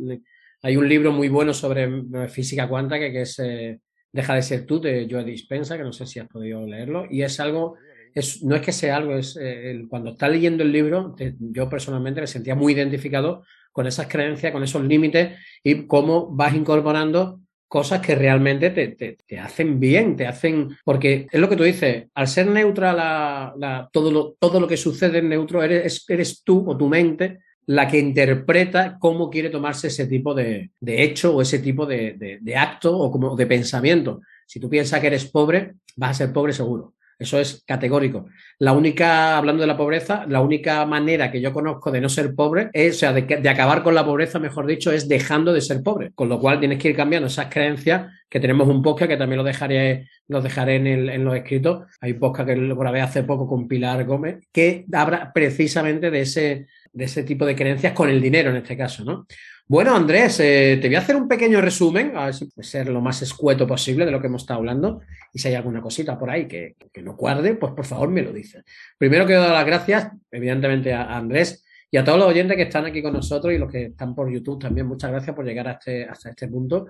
[0.63, 3.81] hay un libro muy bueno sobre eh, física cuántica que, es eh,
[4.13, 7.23] Deja de ser tú, de Joe Dispensa, que no sé si has podido leerlo, y
[7.23, 7.77] es algo,
[8.15, 12.21] es, no es que sea algo, es eh, cuando estás leyendo el libro, yo personalmente
[12.21, 18.03] me sentía muy identificado con esas creencias, con esos límites y cómo vas incorporando cosas
[18.03, 22.05] que realmente te, te, te, hacen bien, te hacen, porque es lo que tú dices,
[22.13, 26.43] al ser neutra la, la, todo, lo, todo lo que sucede en neutro, eres, eres
[26.45, 31.37] tú o tu mente la que interpreta cómo quiere tomarse ese tipo de, de hecho
[31.37, 34.21] o ese tipo de, de, de, acto o como de pensamiento.
[34.47, 36.95] Si tú piensas que eres pobre, vas a ser pobre seguro.
[37.23, 38.27] Eso es categórico.
[38.59, 42.35] La única, hablando de la pobreza, la única manera que yo conozco de no ser
[42.35, 45.61] pobre, es, o sea, de, de, acabar con la pobreza, mejor dicho, es dejando de
[45.61, 46.13] ser pobre.
[46.15, 49.39] Con lo cual tienes que ir cambiando esas creencias, que tenemos un podcast que también
[49.39, 51.87] lo dejaré, lo dejaré en, el, en los escritos.
[52.01, 56.21] Hay un podcast que lo grabé hace poco con Pilar Gómez, que habla precisamente de
[56.21, 59.27] ese, de ese tipo de creencias con el dinero en este caso, ¿no?
[59.73, 62.91] Bueno, Andrés, eh, te voy a hacer un pequeño resumen, a ver si puede ser
[62.91, 65.01] lo más escueto posible de lo que hemos estado hablando.
[65.33, 68.21] Y si hay alguna cosita por ahí que, que no cuadre, pues por favor me
[68.21, 68.63] lo dices.
[68.99, 72.85] Primero quiero dar las gracias, evidentemente, a Andrés y a todos los oyentes que están
[72.85, 74.87] aquí con nosotros y los que están por YouTube también.
[74.87, 76.89] Muchas gracias por llegar este, hasta este punto.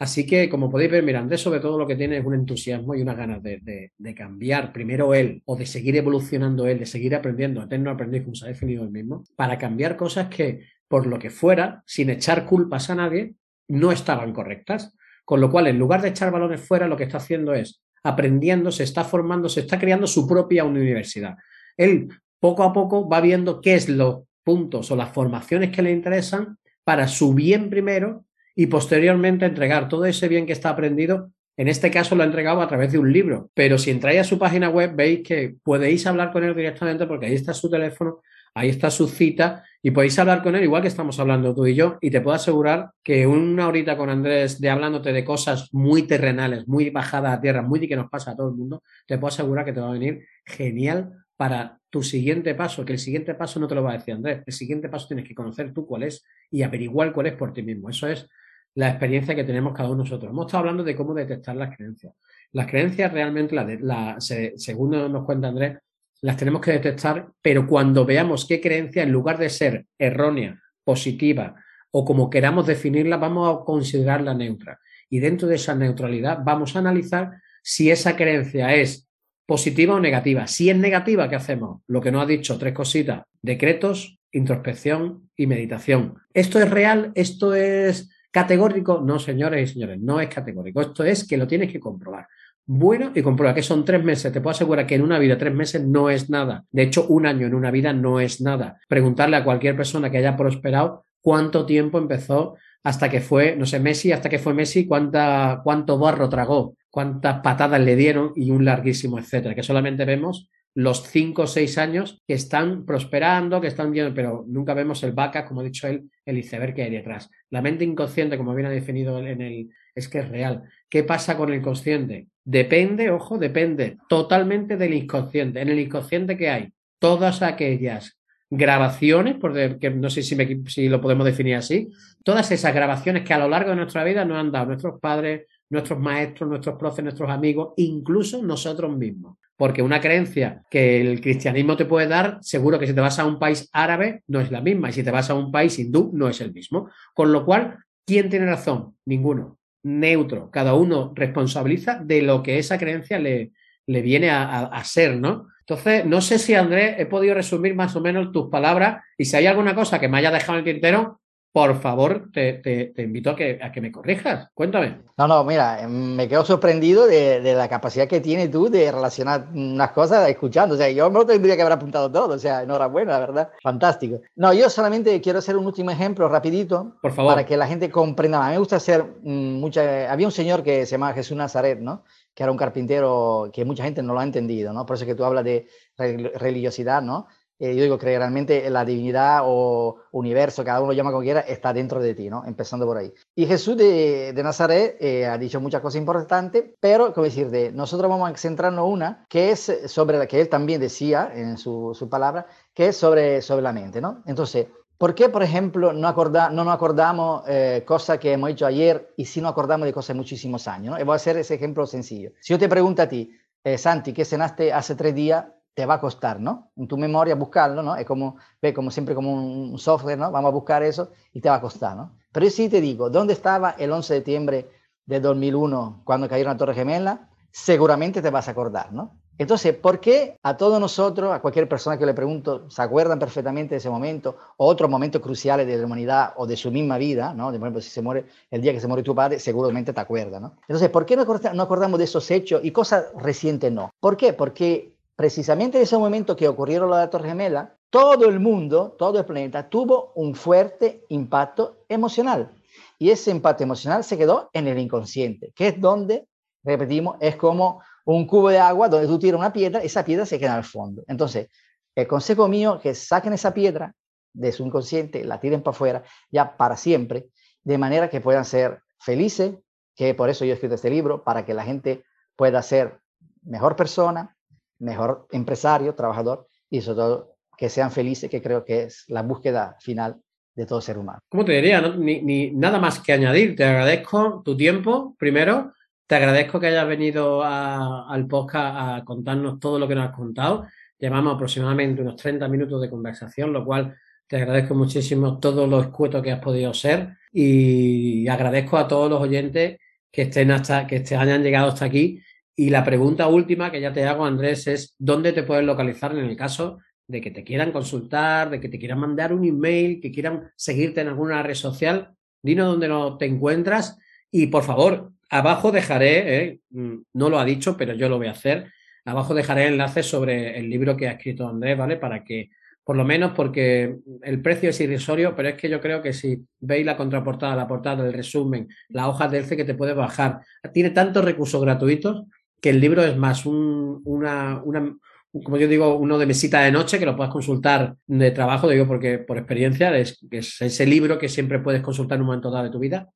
[0.00, 2.96] Así que, como podéis ver, mira, Andrés sobre todo lo que tiene es un entusiasmo
[2.96, 6.86] y unas ganas de, de, de, cambiar primero él o de seguir evolucionando él, de
[6.86, 11.06] seguir aprendiendo, eterno aprendiz, como se ha definido él mismo, para cambiar cosas que, por
[11.06, 13.34] lo que fuera, sin echar culpas a nadie,
[13.68, 14.94] no estaban correctas.
[15.24, 18.70] Con lo cual, en lugar de echar balones fuera, lo que está haciendo es aprendiendo,
[18.70, 21.36] se está formando, se está creando su propia universidad.
[21.76, 25.90] Él poco a poco va viendo qué es los puntos o las formaciones que le
[25.90, 31.32] interesan para su bien primero y posteriormente entregar todo ese bien que está aprendido.
[31.56, 34.24] En este caso lo ha entregado a través de un libro, pero si entráis a
[34.24, 38.20] su página web veis que podéis hablar con él directamente porque ahí está su teléfono,
[38.54, 41.74] ahí está su cita y podéis hablar con él igual que estamos hablando tú y
[41.74, 46.04] yo y te puedo asegurar que una horita con Andrés de hablándote de cosas muy
[46.04, 49.18] terrenales, muy bajadas a tierra, muy de que nos pasa a todo el mundo, te
[49.18, 53.34] puedo asegurar que te va a venir genial para tu siguiente paso, que el siguiente
[53.34, 55.86] paso no te lo va a decir Andrés, el siguiente paso tienes que conocer tú
[55.86, 57.90] cuál es y averiguar cuál es por ti mismo.
[57.90, 58.28] Eso es
[58.74, 60.30] la experiencia que tenemos cada uno de nosotros.
[60.30, 62.14] Hemos estado hablando de cómo detectar las creencias.
[62.52, 65.78] Las creencias realmente, la, según nos cuenta Andrés,
[66.24, 71.54] las tenemos que detectar, pero cuando veamos qué creencia, en lugar de ser errónea, positiva
[71.90, 74.80] o como queramos definirla, vamos a considerarla neutra.
[75.10, 77.32] Y dentro de esa neutralidad vamos a analizar
[77.62, 79.06] si esa creencia es
[79.44, 80.46] positiva o negativa.
[80.46, 81.82] Si es negativa, ¿qué hacemos?
[81.88, 86.14] Lo que nos ha dicho, tres cositas, decretos, introspección y meditación.
[86.32, 87.12] ¿Esto es real?
[87.14, 89.02] ¿Esto es categórico?
[89.04, 90.80] No, señores y señores, no es categórico.
[90.80, 92.26] Esto es que lo tienes que comprobar.
[92.66, 94.32] Bueno, y comprueba que son tres meses.
[94.32, 96.64] Te puedo asegurar que en una vida tres meses no es nada.
[96.70, 98.78] De hecho, un año en una vida no es nada.
[98.88, 103.80] Preguntarle a cualquier persona que haya prosperado cuánto tiempo empezó hasta que fue, no sé,
[103.80, 108.64] Messi, hasta que fue Messi, cuánta, cuánto barro tragó, cuántas patadas le dieron y un
[108.64, 113.92] larguísimo etcétera, que solamente vemos los cinco o seis años que están prosperando, que están
[113.92, 117.30] viendo, pero nunca vemos el vaca, como ha dicho él, el iceberg que hay detrás.
[117.50, 120.64] La mente inconsciente, como bien ha definido en el, es que es real.
[120.88, 122.26] ¿Qué pasa con el consciente?
[122.44, 125.60] Depende, ojo, depende totalmente del inconsciente.
[125.60, 128.18] En el inconsciente que hay todas aquellas
[128.50, 131.88] grabaciones, porque no sé si, si lo podemos definir así,
[132.24, 135.46] todas esas grabaciones que a lo largo de nuestra vida nos han dado nuestros padres,
[135.70, 139.38] nuestros maestros, nuestros profes, nuestros amigos, incluso nosotros mismos.
[139.56, 143.26] Porque una creencia que el cristianismo te puede dar, seguro que si te vas a
[143.26, 146.10] un país árabe no es la misma y si te vas a un país hindú
[146.12, 146.90] no es el mismo.
[147.14, 148.96] Con lo cual, ¿quién tiene razón?
[149.06, 149.58] Ninguno.
[149.84, 150.50] Neutro.
[150.50, 153.52] Cada uno responsabiliza de lo que esa creencia le,
[153.86, 155.48] le viene a ser, ¿no?
[155.66, 159.36] Entonces, no sé si, Andrés, he podido resumir más o menos tus palabras y si
[159.36, 161.20] hay alguna cosa que me haya dejado en el tintero,
[161.54, 164.48] por favor, te, invito a que, a que, me corrijas.
[164.54, 165.02] Cuéntame.
[165.16, 169.92] No, no, mira, me quedo sorprendido de, la capacidad que tienes tú de relacionar unas
[169.92, 170.74] cosas escuchando.
[170.74, 172.34] O sea, yo no tendría que haber apuntado todo.
[172.34, 173.50] O sea, enhorabuena, la verdad.
[173.62, 174.20] Fantástico.
[174.34, 176.96] No, yo solamente quiero hacer un último ejemplo rapidito.
[177.00, 177.34] Por favor.
[177.34, 178.44] Para que la gente comprenda.
[178.44, 180.10] A mí me gusta hacer mm, mucha...
[180.10, 182.02] Había un señor que se llamaba Jesús Nazaret, ¿no?
[182.34, 184.84] que era un carpintero que mucha gente no lo ha entendido, ¿no?
[184.84, 187.28] Por eso que tú hablas de religiosidad, ¿no?
[187.58, 191.40] Eh, yo digo que realmente la divinidad o universo, cada uno lo llama como quiera,
[191.40, 192.44] está dentro de ti, ¿no?
[192.46, 193.12] Empezando por ahí.
[193.34, 197.70] Y Jesús de, de Nazaret eh, ha dicho muchas cosas importantes, pero, como decir, de,
[197.72, 201.94] nosotros vamos a centrarnos una que es sobre la que él también decía en su,
[201.94, 204.22] su palabra, que es sobre, sobre la mente, ¿no?
[204.26, 208.64] Entonces, ¿Por qué, por ejemplo, no, acorda, no nos acordamos eh, cosas que hemos hecho
[208.64, 210.98] ayer y sí nos acordamos de cosas de muchísimos años?
[210.98, 211.04] ¿no?
[211.04, 212.30] voy a hacer ese ejemplo sencillo.
[212.40, 213.30] Si yo te pregunto a ti,
[213.64, 215.46] eh, Santi, ¿qué cenaste hace tres días?
[215.74, 216.70] Te va a costar, ¿no?
[216.76, 217.96] En tu memoria buscarlo, ¿no?
[217.96, 220.30] Es como, ve, como siempre como un software, ¿no?
[220.30, 222.16] Vamos a buscar eso y te va a costar, ¿no?
[222.32, 224.70] Pero sí te digo, ¿dónde estaba el 11 de septiembre
[225.06, 227.28] de 2001 cuando cayó la Torre Gemela?
[227.50, 229.18] Seguramente te vas a acordar, ¿no?
[229.36, 233.74] Entonces, ¿por qué a todos nosotros, a cualquier persona que le pregunto, se acuerdan perfectamente
[233.74, 237.34] de ese momento o otros momentos cruciales de la humanidad o de su misma vida,
[237.34, 237.50] ¿no?
[237.50, 240.00] De, por ejemplo, si se muere el día que se muere tu padre, seguramente te
[240.00, 240.54] acuerdas, ¿no?
[240.68, 243.90] Entonces, ¿por qué no acordamos de esos hechos y cosas recientes no?
[243.98, 244.32] ¿Por qué?
[244.32, 249.24] Porque precisamente en ese momento que ocurrieron la Torre Gemela, todo el mundo, todo el
[249.24, 252.52] planeta tuvo un fuerte impacto emocional.
[252.98, 256.26] Y ese impacto emocional se quedó en el inconsciente, que es donde,
[256.62, 260.38] repetimos, es como un cubo de agua donde tú tiras una piedra, esa piedra se
[260.38, 261.02] queda al fondo.
[261.06, 261.48] Entonces,
[261.94, 263.94] el consejo mío es que saquen esa piedra
[264.32, 267.28] de su inconsciente, la tiren para afuera, ya para siempre,
[267.62, 269.54] de manera que puedan ser felices,
[269.94, 272.04] que por eso yo he escrito este libro, para que la gente
[272.36, 273.00] pueda ser
[273.42, 274.36] mejor persona,
[274.78, 279.76] mejor empresario, trabajador, y sobre todo que sean felices, que creo que es la búsqueda
[279.80, 280.16] final
[280.54, 281.20] de todo ser humano.
[281.28, 281.80] ¿Cómo te diría?
[281.80, 283.56] Ni, ni, nada más que añadir.
[283.56, 285.72] Te agradezco tu tiempo, primero,
[286.06, 290.66] te agradezco que hayas venido al podcast a contarnos todo lo que nos has contado.
[290.98, 296.20] Llevamos aproximadamente unos 30 minutos de conversación, lo cual te agradezco muchísimo todo lo escueto
[296.20, 299.78] que has podido ser y agradezco a todos los oyentes
[300.10, 302.20] que estén hasta que hayan llegado hasta aquí.
[302.56, 306.24] Y la pregunta última que ya te hago, Andrés, es ¿dónde te puedes localizar en
[306.24, 310.12] el caso de que te quieran consultar, de que te quieran mandar un email, que
[310.12, 312.14] quieran seguirte en alguna red social?
[312.42, 313.98] Dinos dónde no te encuentras
[314.30, 318.28] y por favor, Abajo dejaré, eh, mm, no lo ha dicho, pero yo lo voy
[318.28, 318.70] a hacer.
[319.04, 321.96] Abajo dejaré enlaces sobre el libro que ha escrito Andrés, ¿vale?
[321.96, 322.50] Para que,
[322.84, 326.44] por lo menos, porque el precio es irrisorio, pero es que yo creo que si
[326.60, 330.40] veis la contraportada, la portada, el resumen, la hoja del C que te puedes bajar,
[330.72, 332.24] tiene tantos recursos gratuitos
[332.64, 334.96] que el libro es más un, una, una,
[335.44, 338.86] como yo digo, uno de mesita de noche que lo puedes consultar de trabajo, digo
[338.86, 342.64] porque por experiencia es, es ese libro que siempre puedes consultar en un momento dado
[342.64, 343.10] de tu vida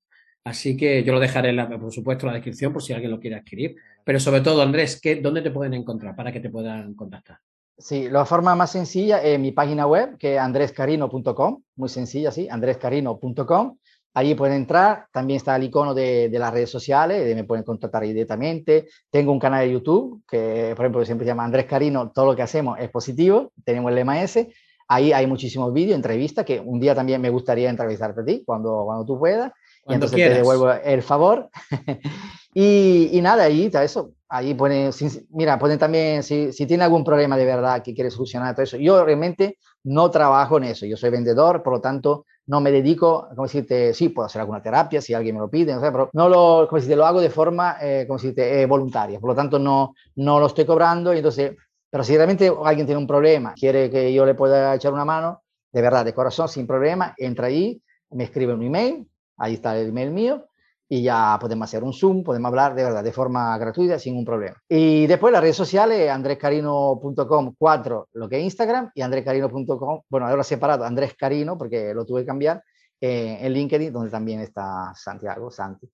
[0.44, 3.36] Así que yo lo dejaré, por supuesto, en la descripción por si alguien lo quiere
[3.36, 3.76] adquirir.
[4.05, 7.38] Pero sobre todo, Andrés, ¿qué, ¿dónde te pueden encontrar para que te puedan contactar?
[7.76, 12.49] Sí, la forma más sencilla es mi página web, que es andrescarino.com, muy sencilla, sí,
[12.51, 13.76] andrescarino.com.
[14.15, 18.89] Allí pueden entrar, también está el icono de, las redes sociales, me pueden contactar directamente.
[19.11, 22.37] Tengo un canal de YouTube que, por ejemplo, siempre se llama Andrés Carino, todo lo
[22.37, 24.53] que hacemos es positivo, tenemos el lema ese.
[24.89, 28.85] Ahí hay muchísimos vídeos, entrevistas, que un día también me gustaría entrevistarte a ti, cuando,
[28.87, 29.53] cuando tú puedas.
[29.89, 31.51] Y entonces te devuelvo el favor.
[32.55, 34.12] y, y, nada, ahí está eso.
[34.28, 34.91] Ahí pone,
[35.30, 38.76] mira, pueden también, si, si tiene algún problema de verdad que quiere solucionar todo eso.
[38.76, 40.84] Yo realmente no trabajo en eso.
[40.84, 44.62] Yo soy vendedor, por lo tanto, no me dedico, como decirte, sí, puedo hacer alguna
[44.62, 47.20] terapia si alguien me lo pide, no sé, pero no lo, como decirte, lo hago
[47.20, 49.18] de forma, eh, como decirte, eh, voluntaria.
[49.18, 51.57] Por lo tanto, no, no lo estoy cobrando y entonces
[51.91, 55.43] pero si realmente alguien tiene un problema, quiere que yo le pueda echar una mano,
[55.72, 59.09] de verdad, de corazón, sin problema, entra ahí, me escribe un email,
[59.39, 60.45] ahí está el email mío,
[60.89, 64.24] y ya podemos hacer un Zoom, podemos hablar de verdad, de forma gratuita, sin un
[64.24, 64.57] problema.
[64.68, 70.43] Y después las redes sociales, andrescarino.com 4, lo que es Instagram, y andrescarino.com, bueno, ahora
[70.43, 72.62] separado, Andrés Carino, porque lo tuve que cambiar,
[73.01, 75.89] eh, en LinkedIn, donde también está Santiago, Santi.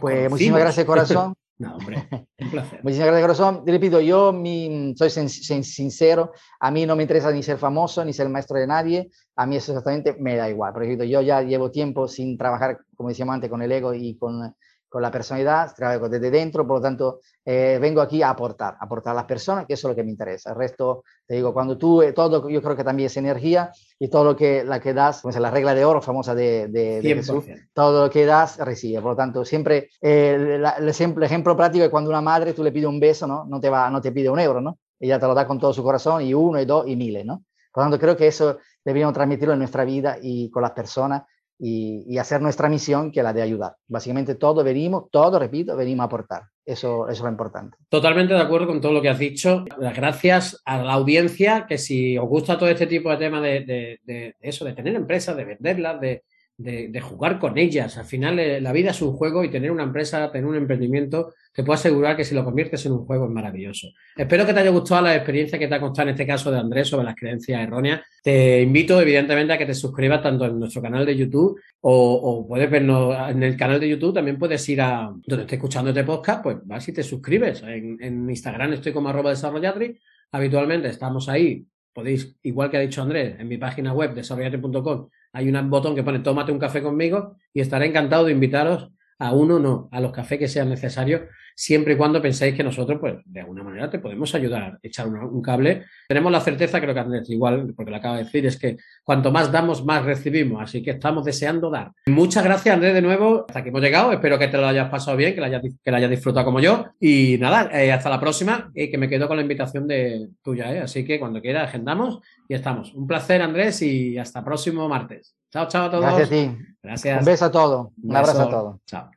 [0.00, 1.34] Pues muchísimas gracias, corazón.
[1.58, 2.80] No, hombre, un placer.
[2.84, 3.62] Muchísimas gracias, corazón.
[3.66, 8.28] Repito, yo mi, soy sincero, a mí no me interesa ni ser famoso, ni ser
[8.28, 10.72] maestro de nadie, a mí eso exactamente me da igual.
[10.80, 14.54] Ejemplo, yo ya llevo tiempo sin trabajar, como decíamos antes, con el ego y con
[14.88, 19.12] con la personalidad, trabajo desde dentro, por lo tanto, eh, vengo aquí a aportar, aportar
[19.12, 20.50] a las personas, que eso es lo que me interesa.
[20.50, 24.08] El resto, te digo, cuando tú, eh, todo, yo creo que también es energía y
[24.08, 27.44] todo lo que, la que das, pues la regla de oro famosa de, de, Jesús,
[27.72, 29.00] todo lo que das, recibe.
[29.00, 32.72] Por lo tanto, siempre, eh, el, ejemplo, ejemplo, práctico es cuando una madre tú le
[32.72, 33.44] pides un beso, ¿no?
[33.44, 34.78] No te, va, no te pide un euro, ¿no?
[34.98, 37.44] Ella te lo da con todo su corazón y uno y dos y miles, ¿no?
[37.72, 41.22] Por lo tanto, creo que eso deberíamos transmitirlo en nuestra vida y con las personas
[41.58, 43.74] y, hacer nuestra misión, que la de ayudar.
[43.86, 46.42] Básicamente todo venimos, todo, repito, venimos a aportar.
[46.64, 47.76] Eso, es lo importante.
[47.88, 49.64] Totalmente de acuerdo con todo lo que has dicho.
[49.78, 53.98] Las gracias a la audiencia, que si os gusta todo este tipo de temas de,
[54.04, 56.22] de eso, de tener empresas, de venderlas, de,
[56.58, 57.96] de, jugar con ellas.
[57.98, 61.32] Al final, eh, la vida es un juego y tener una empresa, tener un emprendimiento,
[61.52, 63.88] te puedo asegurar que si lo conviertes en un juego es maravilloso.
[64.16, 66.58] Espero que te haya gustado la experiencia que te ha contado en este caso de
[66.58, 68.00] Andrés sobre las creencias erróneas.
[68.22, 72.68] Te invito, evidentemente, a que te suscribas tanto en nuestro canal de YouTube o, puedes
[72.68, 74.14] vernos en el canal de YouTube.
[74.14, 77.62] También puedes ir a donde estés escuchando este podcast, pues vas y te suscribes.
[77.62, 79.96] En, Instagram estoy como arroba desarrollatri.
[80.32, 85.08] Habitualmente estamos ahí podéis, igual que ha dicho Andrés, en mi página web desarrollate.com
[85.38, 89.32] hay un botón que pone tómate un café conmigo y estaré encantado de invitaros a
[89.32, 91.22] uno no, a los cafés que sean necesarios,
[91.54, 95.42] siempre y cuando penséis que nosotros, pues, de alguna manera te podemos ayudar, echar un,
[95.42, 95.86] cable.
[96.06, 99.32] Tenemos la certeza, creo que Andrés, igual, porque lo acaba de decir, es que cuanto
[99.32, 101.90] más damos, más recibimos, así que estamos deseando dar.
[102.06, 105.16] Muchas gracias, Andrés, de nuevo, hasta aquí hemos llegado, espero que te lo hayas pasado
[105.16, 108.70] bien, que lo hayas, que hayas disfrutado como yo, y nada, eh, hasta la próxima,
[108.72, 110.80] y que me quedo con la invitación de tuya, ¿eh?
[110.80, 112.94] así que cuando quiera agendamos y estamos.
[112.94, 115.37] Un placer, Andrés, y hasta próximo martes.
[115.50, 116.04] Chao, chao a todos.
[116.04, 116.58] Gracias a ti.
[116.82, 117.18] Gracias.
[117.18, 117.88] Un beso a todos.
[118.02, 118.76] Un, abrazo a todos.
[118.86, 119.10] Chao.